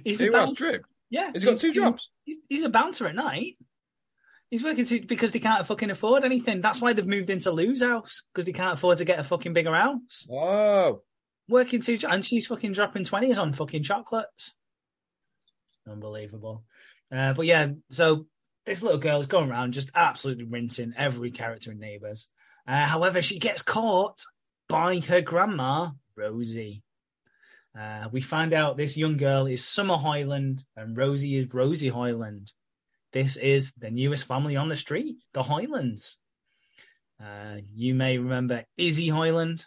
[0.04, 0.70] He's a Who else, bouncer.
[0.72, 0.80] Drew?
[1.10, 2.10] Yeah, Has he got two he's- jobs?
[2.24, 3.56] He's, he's a bouncer at night.
[4.50, 6.60] He's working too, because they can't fucking afford anything.
[6.60, 9.52] That's why they've moved into Lou's house because they can't afford to get a fucking
[9.52, 10.28] bigger house.
[10.30, 11.02] Oh,
[11.48, 14.54] Working too, and she's fucking dropping twenties on fucking chocolates.
[15.86, 16.64] Unbelievable.
[17.14, 18.26] Uh, but yeah, so
[18.64, 22.28] this little girl is going around just absolutely rinsing every character in Neighbours.
[22.66, 24.22] Uh, however, she gets caught
[24.68, 26.82] by her grandma, Rosie.
[27.78, 32.52] Uh, we find out this young girl is Summer Hoyland and Rosie is Rosie Hoyland.
[33.14, 36.16] This is the newest family on the street, the Hoylands.
[37.22, 39.64] Uh, you may remember Izzy Hoyland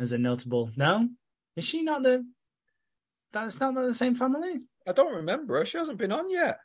[0.00, 0.72] as a notable.
[0.76, 1.08] No,
[1.54, 2.26] is she not the?
[3.32, 4.54] That's not the same family.
[4.84, 5.64] I don't remember her.
[5.64, 6.58] She hasn't been on yet.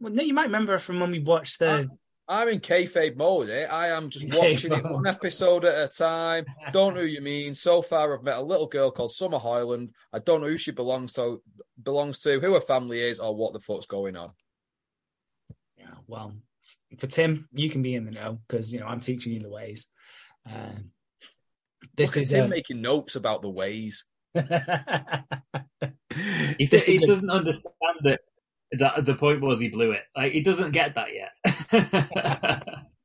[0.00, 1.88] Well, no, you might remember her from when we watched the.
[2.26, 3.48] I'm in kayfabe mode.
[3.48, 3.66] Eh?
[3.66, 6.46] I am just watching it one episode at a time.
[6.72, 7.54] Don't know who you mean.
[7.54, 9.90] So far, I've met a little girl called Summer Hoyland.
[10.12, 11.42] I don't know who she belongs to,
[11.80, 14.30] belongs to, who her family is, or what the fuck's going on.
[16.10, 16.34] Yeah, well,
[16.98, 19.48] for Tim, you can be in the know because you know I'm teaching you the
[19.50, 19.86] ways.
[20.48, 20.80] Uh,
[21.96, 24.04] this Look is him uh, making notes about the ways.
[26.58, 28.20] He, This he is a- doesn't understand that.
[28.72, 30.02] That the point was he blew it.
[30.16, 31.30] Like he doesn't get that yet.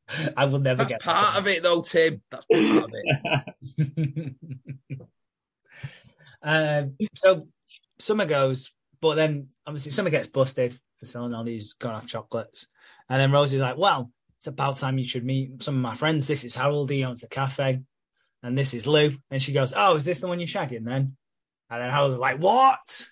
[0.38, 2.22] I will never That's get part of it, though, Tim.
[2.30, 4.36] That's part of it.
[6.44, 7.48] Um, so
[7.98, 12.68] Summer goes, but then obviously Summer gets busted for selling all these gone off chocolates.
[13.10, 16.28] And then Rosie's like, well, it's about time you should meet some of my friends.
[16.28, 17.82] This is Harold, he owns the cafe.
[18.44, 19.12] And this is Lou.
[19.32, 21.16] And she goes, oh, is this the one you're shagging then?
[21.70, 23.08] And then Harold's like, what?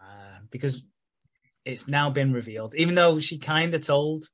[0.00, 0.84] Uh, because
[1.64, 4.28] it's now been revealed, even though she kind of told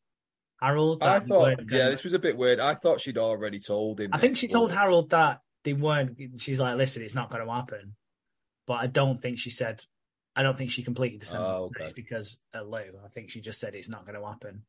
[0.61, 1.03] Harold.
[1.03, 2.61] I thought, yeah, this was a bit weird.
[2.61, 4.11] I thought she'd already told him.
[4.13, 6.19] I think she told Harold that they weren't.
[6.39, 7.97] She's like, listen, it's not going to happen.
[8.67, 9.83] But I don't think she said.
[10.37, 11.51] I don't think she completed the sentence.
[11.51, 11.91] Oh, okay.
[11.97, 12.79] Because uh, Lou.
[13.05, 14.63] I think she just said it's not going to happen.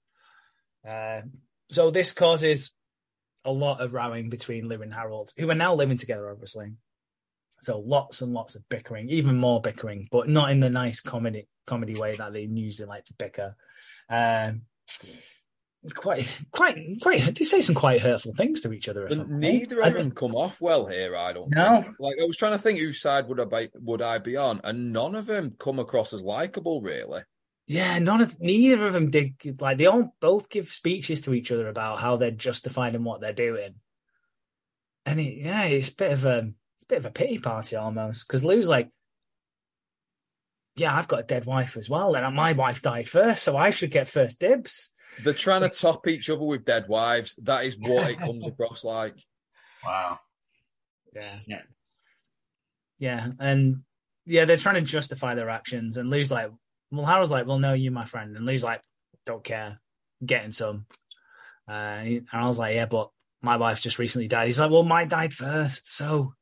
[0.87, 1.21] Uh,
[1.69, 2.71] so this causes
[3.43, 6.71] a lot of rowing between Lou and Harold, who are now living together, obviously.
[7.61, 11.47] So lots and lots of bickering, even more bickering, but not in the nice comedy
[11.65, 13.55] comedy way that they usually like to bicker.
[14.09, 14.61] Um,
[15.95, 17.35] quite, quite, quite.
[17.35, 19.07] They say some quite hurtful things to each other.
[19.09, 21.15] neither of them come off well here.
[21.15, 21.53] I don't.
[21.53, 21.81] No.
[21.81, 21.95] think.
[21.99, 24.61] like I was trying to think whose side would I be, would I be on,
[24.63, 27.21] and none of them come across as likable, really.
[27.67, 29.35] Yeah, none of neither of them did.
[29.59, 33.19] Like they all both give speeches to each other about how they're justified in what
[33.19, 33.75] they're doing,
[35.05, 37.75] and it, yeah, it's a bit of a it's a bit of a pity party
[37.75, 38.89] almost because Lou's like,
[40.77, 43.71] yeah, I've got a dead wife as well, and my wife died first, so I
[43.71, 44.91] should get first dibs.
[45.23, 47.35] They're trying to top each other with dead wives.
[47.43, 49.15] That is what it comes across like.
[49.83, 50.19] wow.
[51.15, 51.61] Yeah, Yeah.
[52.99, 53.77] yeah, and
[54.25, 56.51] yeah, they're trying to justify their actions, and Lou's like,
[56.91, 58.81] well, Harold's like, well, no, you're my friend, and Lou's like,
[59.25, 59.79] don't care,
[60.23, 60.85] getting some,
[61.67, 63.09] uh, and I was like, yeah, but
[63.41, 64.45] my wife just recently died.
[64.45, 66.33] He's like, well, mine died first, so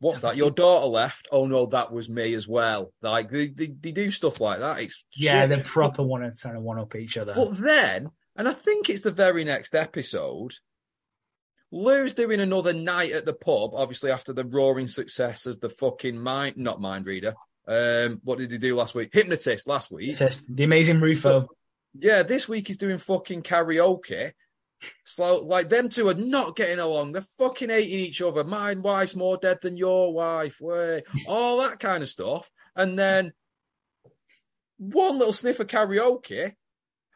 [0.00, 0.36] What's that?
[0.36, 1.26] Your daughter left.
[1.32, 2.92] Oh no, that was me as well.
[3.02, 4.80] Like they, they, they do stuff like that.
[4.80, 5.48] It's yeah, shit.
[5.48, 7.34] they're proper one and trying to one up each other.
[7.34, 10.54] But then, and I think it's the very next episode,
[11.72, 16.18] Lou's doing another night at the pub, obviously after the roaring success of the fucking
[16.18, 17.34] mind, not mind reader.
[17.66, 19.10] Um, what did he do last week?
[19.12, 20.16] Hypnotist last week.
[20.16, 21.46] Test the amazing Rufo.
[21.98, 24.32] Yeah, this week he's doing fucking karaoke.
[25.04, 27.12] So, like, them two are not getting along.
[27.12, 28.44] They're fucking hating each other.
[28.44, 30.60] My wife's more dead than your wife.
[30.60, 32.50] Way, all that kind of stuff.
[32.76, 33.32] And then
[34.78, 36.52] one little sniff of karaoke.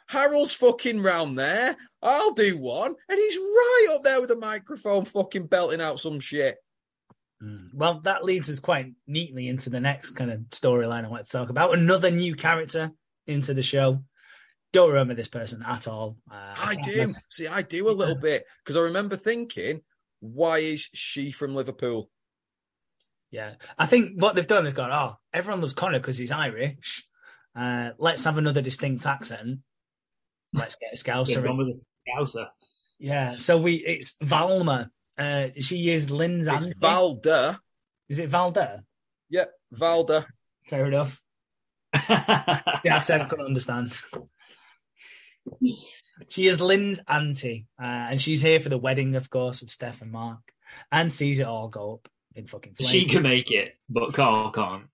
[0.08, 1.76] Harold's fucking round there.
[2.02, 2.94] I'll do one.
[3.08, 6.56] And he's right up there with a microphone fucking belting out some shit.
[7.42, 7.72] Mm.
[7.74, 11.32] Well, that leads us quite neatly into the next kind of storyline I want to
[11.32, 11.74] talk about.
[11.74, 12.90] Another new character
[13.26, 14.02] into the show.
[14.72, 16.16] Don't remember this person at all.
[16.30, 16.92] Uh, I can't do.
[16.92, 19.82] remember- See, I do a little bit because I remember thinking,
[20.20, 22.10] why is she from Liverpool?
[23.30, 24.90] Yeah, I think what they've done is gone.
[24.92, 27.06] Oh, everyone loves Connor because he's Irish.
[27.56, 29.60] Uh, let's have another distinct accent.
[30.52, 31.42] Let's get a Yeah, Scouser.
[31.44, 31.66] gone in.
[31.68, 32.46] with Scouser.
[32.98, 34.90] Yeah, so we it's Valma.
[35.18, 36.78] Uh, she is Lynn's It's auntie.
[36.78, 37.58] Valda.
[38.08, 38.82] Is it Valda?
[39.30, 40.24] Yep, Valda.
[40.66, 41.20] Fair enough.
[41.94, 43.98] The accent I couldn't understand.
[46.28, 50.00] She is Lynn's auntie, uh, and she's here for the wedding, of course, of Steph
[50.02, 50.40] and Mark,
[50.90, 52.90] and sees it all go up in fucking flames.
[52.90, 54.84] she can make it, but Carl can't.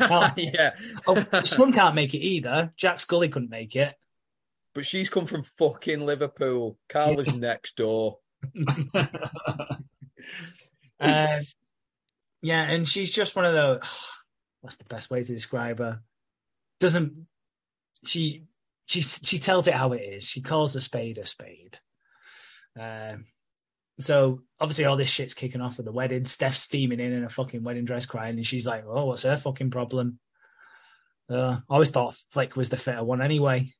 [0.00, 0.30] Oh.
[0.36, 0.70] yeah.
[1.06, 2.72] Oh, Slum can't make it either.
[2.76, 3.94] Jack Scully couldn't make it.
[4.74, 6.78] but she's come from fucking Liverpool.
[6.88, 8.18] Carl lives next door.
[11.00, 11.40] Uh,
[12.42, 13.80] yeah, and she's just one of those.
[14.60, 16.00] What's the best way to describe her?
[16.80, 17.26] Doesn't
[18.04, 18.44] she?
[18.86, 20.24] She she tells it how it is.
[20.24, 21.78] She calls a spade a spade.
[22.78, 23.26] Um,
[24.00, 26.24] so obviously all this shit's kicking off with the wedding.
[26.24, 29.36] Steph's steaming in in a fucking wedding dress, crying, and she's like, "Oh, what's her
[29.36, 30.18] fucking problem?"
[31.30, 33.72] Uh, I always thought Flick was the fitter one anyway.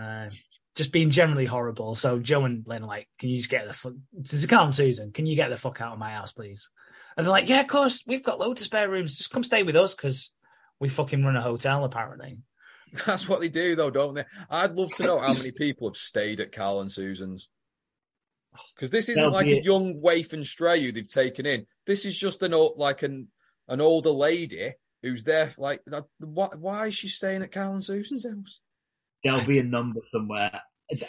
[0.00, 0.30] Uh,
[0.76, 1.94] just being generally horrible.
[1.94, 3.92] So Joe and Lynn are like, "Can you just get the fuck?"
[4.48, 6.68] Carl and Susan, can you get the fuck out of my house, please?
[7.16, 8.02] And they're like, "Yeah, of course.
[8.06, 9.16] We've got loads of spare rooms.
[9.16, 10.32] Just come stay with us because
[10.80, 12.38] we fucking run a hotel, apparently."
[13.06, 14.24] That's what they do, though, don't they?
[14.50, 17.48] I'd love to know how many people have stayed at Carl and Susan's.
[18.74, 19.64] Because this isn't That'll like a it.
[19.64, 21.66] young waif and stray who they've taken in.
[21.86, 23.28] This is just an old, like an
[23.68, 24.72] an older lady
[25.02, 25.52] who's there.
[25.56, 25.82] Like,
[26.18, 28.60] why, why is she staying at Carl and Susan's house?
[29.22, 30.60] There'll be a number somewhere.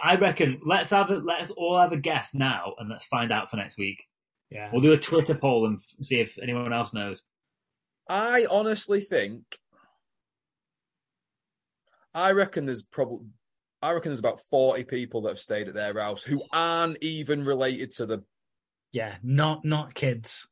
[0.03, 0.61] I reckon.
[0.65, 3.77] Let's have a, let's all have a guess now, and let's find out for next
[3.77, 4.05] week.
[4.51, 7.21] Yeah, We'll do a Twitter poll and see if anyone else knows.
[8.09, 9.43] I honestly think.
[12.13, 13.27] I reckon there's probably.
[13.81, 17.45] I reckon there's about forty people that have stayed at their house who aren't even
[17.45, 18.25] related to them.
[18.91, 20.47] yeah, not not kids.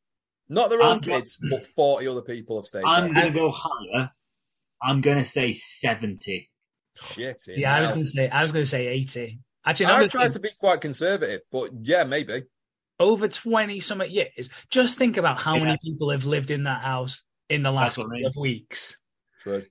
[0.47, 4.11] Not their own I'm- kids, but forty other people have stayed I'm gonna go higher.
[4.81, 6.49] I'm gonna say seventy.
[6.95, 7.37] Shit.
[7.55, 9.39] Yeah, I was going to say I was going to say eighty.
[9.65, 12.43] Actually, I'm I gonna tried to be quite conservative, but yeah, maybe.
[12.99, 14.49] over twenty some years.
[14.69, 15.65] Just think about how Yeah.
[15.65, 18.25] many people have lived in that house in the last That's I couple mean.
[18.25, 18.97] of weeks.
[19.41, 19.65] True.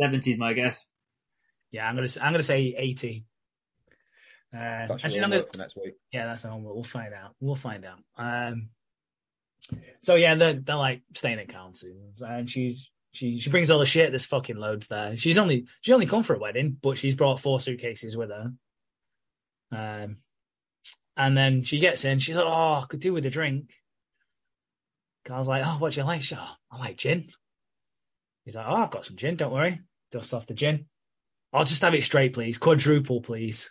[0.00, 0.84] Seventy's my guess.
[1.70, 3.26] Yeah, I'm gonna s- I'm gonna say eighty.
[4.52, 5.94] Uh, That should actually, I'm gonna for next week.
[6.12, 6.64] yeah, that's the one.
[6.64, 7.34] We'll find out.
[7.40, 8.00] We'll find out.
[8.16, 8.70] Um,
[10.00, 13.86] so yeah, they're they're like staying at Council's, and she's she she brings all the
[13.86, 14.10] shit.
[14.10, 15.16] There's fucking loads there.
[15.16, 18.52] She's only she only come for a wedding, but she's brought four suitcases with her.
[19.72, 20.16] Um,
[21.16, 22.18] and then she gets in.
[22.18, 23.72] She's like, "Oh, I could do with a drink."
[25.24, 27.28] Carl's like, "Oh, what do you like?" She's like, "Oh, I like gin."
[28.44, 29.36] He's like, "Oh, I've got some gin.
[29.36, 29.80] Don't worry."
[30.12, 30.86] Dusts off the gin.
[31.52, 32.58] I'll just have it straight, please.
[32.58, 33.70] Quadruple, please.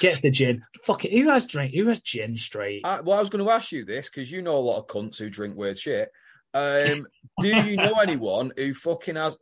[0.00, 0.62] Gets the gin.
[0.84, 1.12] Fuck it.
[1.12, 1.74] Who has drink?
[1.74, 2.82] Who has gin straight?
[2.84, 4.86] I, well, I was going to ask you this because you know a lot of
[4.86, 6.10] cunts who drink weird shit.
[6.52, 7.06] Um,
[7.40, 9.36] do you know anyone who fucking has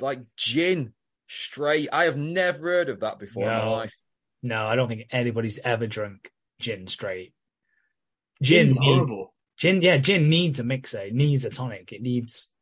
[0.00, 0.92] like gin
[1.28, 1.88] straight?
[1.92, 3.72] I have never heard of that before in my No.
[3.72, 3.94] life.
[4.42, 6.30] No, I don't think anybody's ever drunk
[6.60, 7.32] gin straight.
[8.42, 9.34] Gin, Gin's horrible.
[9.56, 11.00] gin, yeah, gin needs a mixer.
[11.00, 11.92] It needs a tonic.
[11.92, 12.52] It needs.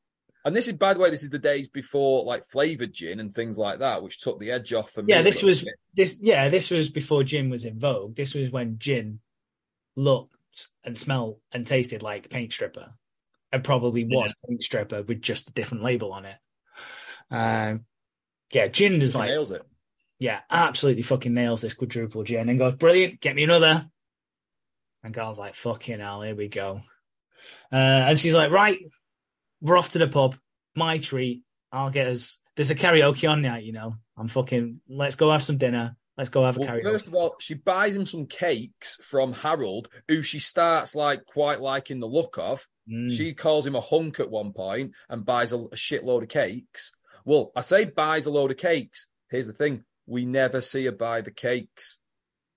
[0.44, 3.34] And this is, by the way, this is the days before like flavored gin and
[3.34, 5.14] things like that, which took the edge off for me.
[5.14, 5.74] Yeah, this was bit.
[5.94, 6.18] this.
[6.20, 8.14] Yeah, this was before gin was in vogue.
[8.14, 9.20] This was when gin
[9.96, 10.34] looked
[10.84, 12.92] and smelled and tasted like paint stripper,
[13.52, 16.36] and probably was paint stripper with just a different label on it.
[17.30, 17.86] Um,
[18.52, 19.62] yeah, gin is like nails it.
[20.18, 23.86] yeah, absolutely fucking nails this quadruple gin and goes, brilliant, get me another.
[25.02, 26.82] And Carl's like, fucking hell, here we go.
[27.72, 28.78] Uh, and she's like, right,
[29.64, 30.36] we're off to the pub.
[30.76, 31.42] My treat.
[31.72, 32.38] I'll get us.
[32.54, 33.94] There's a karaoke on night, you know.
[34.16, 35.96] I'm fucking, let's go have some dinner.
[36.16, 36.82] Let's go have a Well, karaoke.
[36.82, 41.60] first of all, she buys him some cakes from Harold, who she starts like quite
[41.60, 42.64] liking the look of.
[42.88, 43.10] Mm.
[43.10, 46.92] She calls him a hunk at one point and buys a, a shitload of cakes.
[47.24, 49.08] Well, I say buys a load of cakes.
[49.30, 51.98] Here's the thing: we never see her buy the cakes.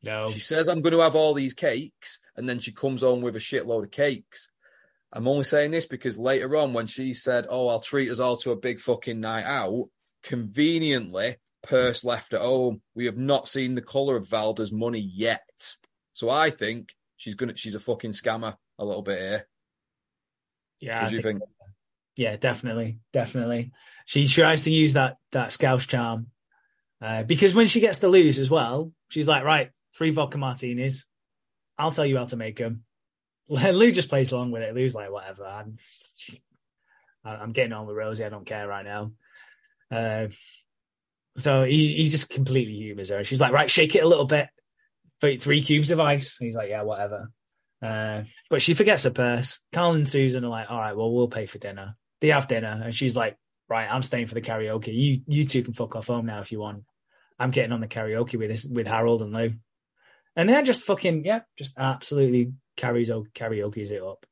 [0.04, 0.30] no.
[0.30, 3.36] She says, "I'm going to have all these cakes," and then she comes home with
[3.38, 4.48] a shitload of cakes.
[5.14, 8.36] I'm only saying this because later on, when she said, "Oh, I'll treat us all
[8.38, 9.90] to a big fucking night out,"
[10.24, 12.82] conveniently, purse left at home.
[12.96, 15.76] We have not seen the color of Valda's money yet,
[16.14, 17.56] so I think she's gonna.
[17.56, 19.48] She's a fucking scammer a little bit here.
[20.80, 21.50] Yeah, What do you think- think?
[22.18, 23.72] yeah, definitely, definitely.
[24.06, 26.28] She tries to use that that scouse charm
[27.02, 31.06] uh, because when she gets to Lou's as well, she's like, right, three vodka martinis.
[31.78, 32.84] I'll tell you how to make them.
[33.50, 34.76] Lou just plays along with it.
[34.76, 35.46] Lou's like, whatever.
[35.46, 35.78] I'm,
[37.24, 38.26] I'm getting on with Rosie.
[38.26, 39.12] I don't care right now.
[39.92, 40.28] Uh,
[41.38, 43.24] so he, he just completely humors her.
[43.24, 44.50] She's like, right, shake it a little bit.
[45.22, 46.38] Three, cubes of ice.
[46.38, 47.32] He's like, yeah, whatever.
[47.82, 49.60] Uh, but she forgets her purse.
[49.72, 51.96] Carl and Susan are like, all right, well, we'll pay for dinner.
[52.22, 53.38] They have dinner, and she's like,
[53.70, 54.94] right, I'm staying for the karaoke.
[54.94, 56.84] You you two can fuck off home now if you want.
[57.40, 59.54] I'm getting on the karaoke with this with Harold and Lou.
[60.36, 64.26] And they're just fucking, yeah, just absolutely karaoke's it up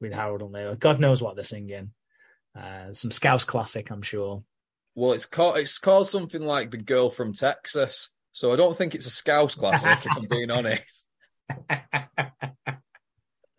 [0.00, 0.76] with Harold and Lou.
[0.76, 1.92] God knows what they're singing.
[2.58, 4.42] Uh, some Scouse classic, I'm sure.
[4.94, 8.10] Well, it's called it's called something like the girl from Texas.
[8.32, 11.08] So I don't think it's a Scouse classic, if I'm being honest.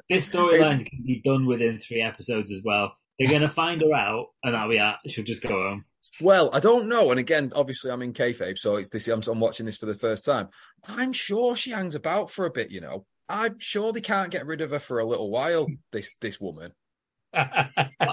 [0.10, 2.94] This storyline's going to be done within three episodes as well.
[3.20, 4.96] They're going to find her out, and that'll be it.
[5.08, 5.86] She'll just go home.
[6.22, 7.12] Well, I don't know.
[7.12, 9.08] And again, obviously, I'm in kayfabe, so it's this.
[9.10, 10.48] I'm, I'm watching this for the first time.
[10.88, 12.72] I'm sure she hangs about for a bit.
[12.72, 15.68] You know, I'm sure they can't get rid of her for a little while.
[15.92, 16.74] This this woman.
[17.34, 17.68] I,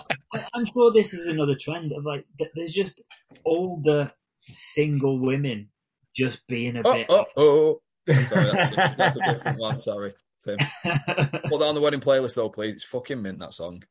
[0.55, 3.01] I'm sure this is another trend of like there's just
[3.47, 4.12] older
[4.51, 5.69] single women
[6.15, 7.07] just being a Oh, bit.
[7.09, 7.81] oh, oh.
[8.29, 9.79] Sorry, that's a, different, that's a different one.
[9.79, 10.12] Sorry,
[10.45, 10.59] Tim.
[10.85, 12.75] Put that on the wedding playlist, though, please.
[12.75, 13.83] It's fucking mint that song.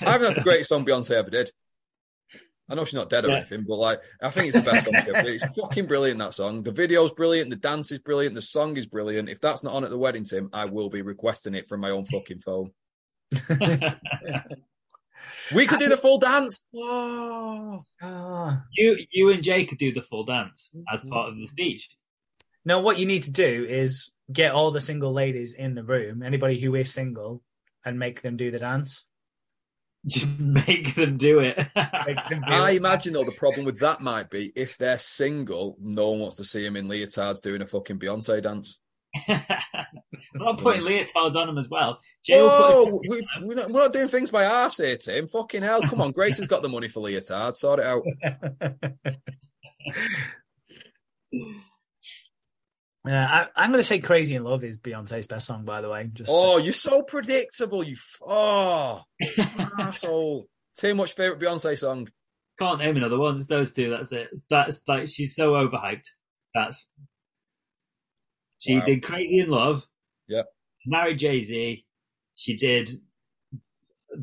[0.00, 1.50] I think that's the greatest song Beyonce ever did.
[2.72, 3.36] I know she's not dead or Yeah.
[3.36, 5.28] anything, but like I think it's the best song ever.
[5.28, 6.62] It's fucking brilliant that song.
[6.62, 9.28] The video's brilliant, the dance is brilliant, the song is brilliant.
[9.28, 11.90] If that's not on at the wedding, Tim, I will be requesting it from my
[11.90, 12.70] own fucking phone.
[15.54, 16.62] We could do the full dance.
[16.74, 17.82] Oh.
[18.00, 18.62] Ah.
[18.72, 21.88] you you and Jay could do the full dance as part of the speech.
[22.64, 26.22] No, what you need to do is get all the single ladies in the room,
[26.22, 27.42] anybody who is single,
[27.84, 29.04] and make them do the dance.
[30.06, 31.56] Just make them do it.
[31.56, 31.66] Them
[32.28, 32.76] do I it.
[32.76, 36.44] imagine though the problem with that might be if they're single, no one wants to
[36.44, 38.78] see them in leotards doing a fucking Beyonce dance.
[39.28, 42.00] I'm putting leotards on them as well.
[42.24, 45.28] Jay Whoa, we've, we're, not, we're not doing things by halves here, Tim.
[45.28, 45.82] Fucking hell.
[45.82, 47.56] Come on, Grace has got the money for leotards.
[47.56, 48.02] Sort it out.
[53.06, 53.26] Yeah,
[53.56, 56.08] I, I'm going to say "Crazy in Love" is Beyonce's best song, by the way.
[56.12, 57.82] Just Oh, you're so predictable.
[57.82, 59.02] You f- oh
[59.78, 60.46] asshole.
[60.76, 62.08] Tim, what's your favorite Beyonce song?
[62.58, 63.36] can't name another one.
[63.38, 63.90] It's those two.
[63.90, 64.28] That's it.
[64.48, 66.06] That's like she's so overhyped.
[66.54, 66.86] That's
[68.60, 68.82] she Wow.
[68.84, 69.84] did Crazy in Love.
[70.28, 70.46] Yep.
[70.86, 71.84] Married Jay Z.
[72.36, 72.90] She did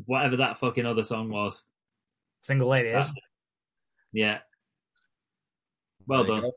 [0.06, 1.64] whatever that fucking other song was.
[2.40, 3.12] single ladies.
[4.12, 4.38] Yeah.
[6.06, 6.50] Well There you done.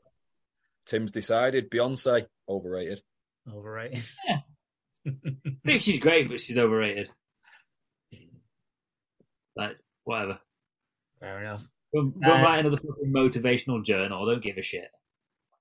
[0.86, 0.96] Go.
[0.96, 1.70] Tim's decided.
[1.70, 3.00] Beyonce overrated.
[3.52, 4.04] Overrated.
[5.06, 5.12] I
[5.66, 7.10] think she's great, but she's overrated.
[9.56, 10.38] Like whatever.
[11.20, 11.62] Fair enough.
[11.94, 14.26] Go, go Uh, write another fucking motivational journal.
[14.26, 14.88] Don't give a shit.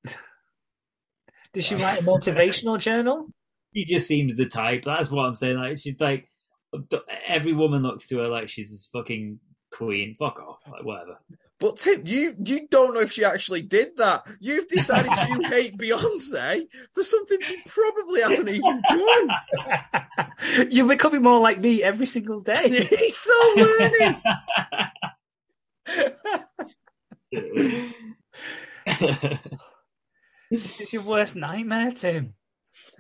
[1.54, 3.28] Did she write a motivational journal?
[3.76, 4.84] She just seems the type.
[4.84, 5.58] That's what I'm saying.
[5.58, 6.28] Like she's like
[7.28, 9.40] every woman looks to her like she's this fucking
[9.72, 10.16] queen.
[10.18, 10.60] Fuck off.
[10.72, 11.20] Like whatever.
[11.64, 14.28] But Tim, you you don't know if she actually did that.
[14.42, 19.30] You've decided you hate Beyonce for something she probably hasn't even done.
[20.70, 22.68] You're becoming more like me every single day.
[22.70, 24.22] He's so learning.
[30.52, 32.34] It's your worst nightmare, Tim.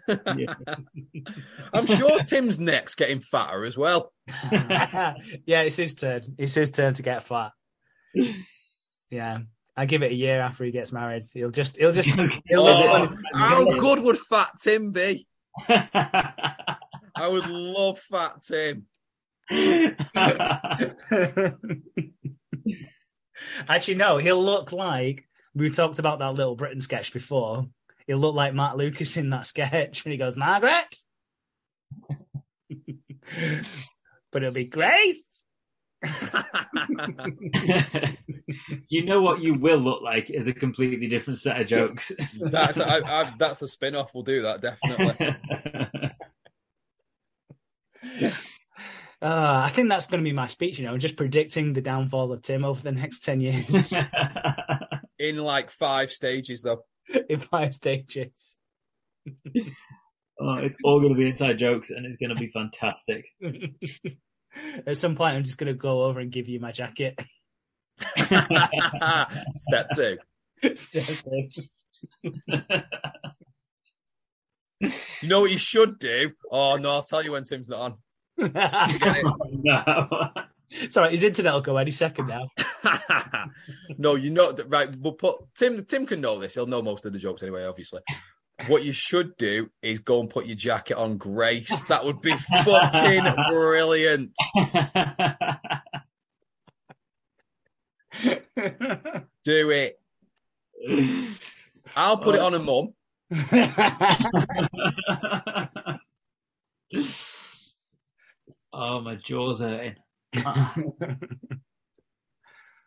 [0.07, 4.13] I'm sure Tim's neck's getting fatter as well.
[4.53, 5.15] yeah,
[5.63, 6.21] it's his turn.
[6.37, 7.51] It's his turn to get fat.
[9.09, 9.39] Yeah.
[9.75, 11.23] I give it a year after he gets married.
[11.33, 12.09] He'll just he'll just
[12.45, 15.27] he'll Oh, look how good would Fat Tim be?
[15.69, 18.87] I would love Fat Tim.
[23.67, 27.67] Actually, no, he'll look like we talked about that little Britain sketch before.
[28.07, 30.95] He'll look like Matt Lucas in that sketch when he goes, Margaret.
[34.31, 35.17] but it'll be great.
[38.89, 42.11] you know what you will look like is a completely different set of jokes.
[42.39, 44.13] That's I, I, that's a spin off.
[44.13, 45.35] We'll do that definitely.
[49.21, 49.21] Uh,
[49.65, 52.41] I think that's going to be my speech, you know, just predicting the downfall of
[52.41, 53.93] Tim over the next 10 years
[55.19, 56.83] In like five stages though.
[57.29, 58.57] in five stages.
[60.39, 63.25] oh, it's all going to be inside jokes, and it's going to be fantastic.
[64.87, 67.21] At some point, I'm just going to go over and give you my jacket.
[69.55, 70.17] Step two.
[70.75, 71.63] Step two.
[75.21, 76.31] You know what you should do?
[76.51, 77.97] Oh no, I'll tell you when Tim's not on.
[79.63, 80.29] no.
[80.89, 82.47] Sorry, his internet will go any second now.
[83.97, 84.89] no, you know right.
[84.99, 85.85] We'll put Tim.
[85.85, 86.55] Tim can know this.
[86.55, 87.63] He'll know most of the jokes anyway.
[87.65, 88.01] Obviously,
[88.67, 91.83] what you should do is go and put your jacket on Grace.
[91.85, 92.35] That would be
[92.65, 94.31] fucking brilliant.
[99.43, 99.99] Do it.
[101.95, 102.93] I'll put it on a mum.
[108.73, 109.95] oh, my jaw's hurting.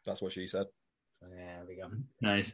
[0.04, 0.66] That's what she said.
[1.18, 1.88] So, yeah, there we go.
[2.20, 2.52] nice.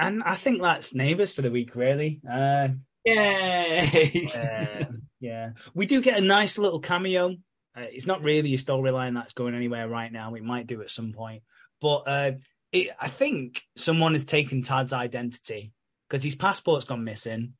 [0.00, 2.22] And I think that's neighbours for the week, really.
[2.28, 2.68] Uh,
[3.04, 4.26] Yay!
[4.34, 4.86] uh,
[5.20, 7.32] yeah, we do get a nice little cameo.
[7.76, 10.30] Uh, it's not really a storyline that's going anywhere right now.
[10.30, 11.42] We might do at some point,
[11.82, 12.32] but uh,
[12.72, 15.72] it, I think someone has taken Tad's identity
[16.08, 17.52] because his passport's gone missing.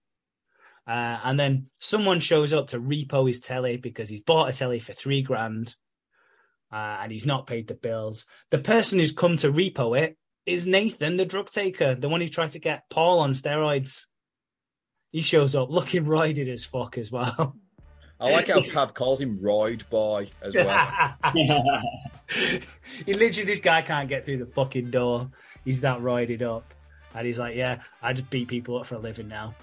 [0.86, 4.80] Uh, and then someone shows up to repo his telly because he's bought a telly
[4.80, 5.76] for three grand
[6.72, 8.24] uh, and he's not paid the bills.
[8.50, 10.16] The person who's come to repo it
[10.46, 14.04] is Nathan, the drug taker, the one who tried to get Paul on steroids.
[15.12, 17.56] He shows up looking roided as fuck as well.
[18.20, 21.14] I like how Tad calls him Roid Boy as well.
[23.06, 25.30] he literally, this guy can't get through the fucking door.
[25.64, 26.74] He's that roided up.
[27.14, 29.54] And he's like, yeah, I just beat people up for a living now.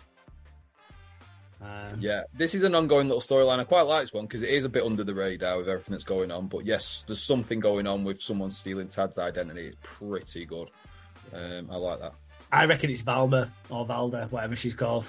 [1.62, 3.60] Um, Yeah, this is an ongoing little storyline.
[3.60, 5.94] I quite like this one because it is a bit under the radar with everything
[5.94, 6.48] that's going on.
[6.48, 9.68] But yes, there's something going on with someone stealing Tad's identity.
[9.68, 10.70] It's pretty good.
[11.34, 12.14] Um, I like that.
[12.52, 15.06] I reckon it's Valma or Valda, whatever she's called.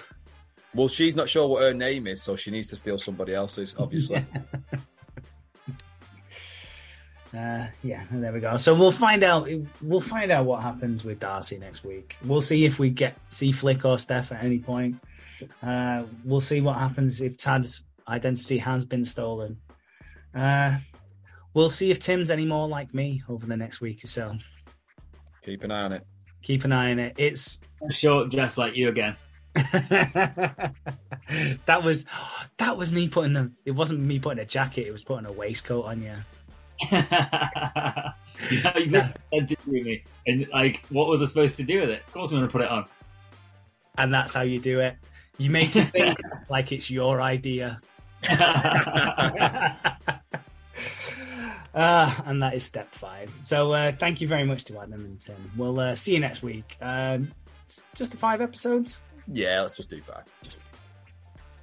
[0.75, 3.75] Well, she's not sure what her name is, so she needs to steal somebody else's,
[3.79, 4.25] obviously.
[7.37, 8.57] Uh, yeah, there we go.
[8.57, 9.49] So we'll find out.
[9.83, 12.17] We'll find out what happens with Darcy next week.
[12.25, 14.99] We'll see if we get see Flick or Steph at any point.
[15.63, 19.59] Uh, we'll see what happens if Tad's identity has been stolen.
[20.35, 20.79] Uh,
[21.55, 24.37] we'll see if Tim's any more like me over the next week or so.
[25.43, 26.07] Keep an eye on it.
[26.43, 27.15] Keep an eye on it.
[27.17, 29.17] It's a Short, just like you again.
[29.55, 30.73] that
[31.83, 32.05] was
[32.59, 33.51] that was me putting the.
[33.65, 34.87] It wasn't me putting a jacket.
[34.87, 36.15] It was putting a waistcoat on you.
[36.93, 41.65] you know, you just sent it to me, and like, what was I supposed to
[41.65, 42.03] do with it?
[42.07, 42.87] Of course, I'm going to put it on.
[43.97, 44.97] and that's how you do it.
[45.39, 46.19] You make it think
[46.51, 47.81] like it's your idea.
[48.29, 49.71] uh,
[52.27, 53.33] and that is step five.
[53.41, 55.51] So uh, thank you very much to Adam and Tim.
[55.57, 56.77] We'll uh, see you next week.
[56.81, 57.31] Um,
[57.95, 58.99] just the five episodes.
[59.33, 60.25] Yeah, let's just do five.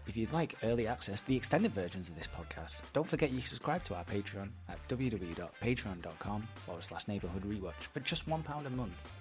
[0.07, 3.39] If you'd like early access to the extended versions of this podcast, don't forget you
[3.39, 8.69] can subscribe to our Patreon at www.patreon.com forward slash neighborhood rewatch for just £1 a
[8.69, 9.11] month.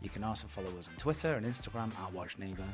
[0.00, 2.66] You can also follow us on Twitter and Instagram at WatchNeighbor.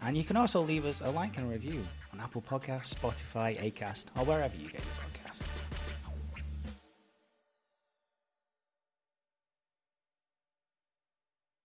[0.00, 3.56] And you can also leave us a like and a review on Apple Podcasts, Spotify,
[3.60, 5.44] Acast, or wherever you get your podcasts.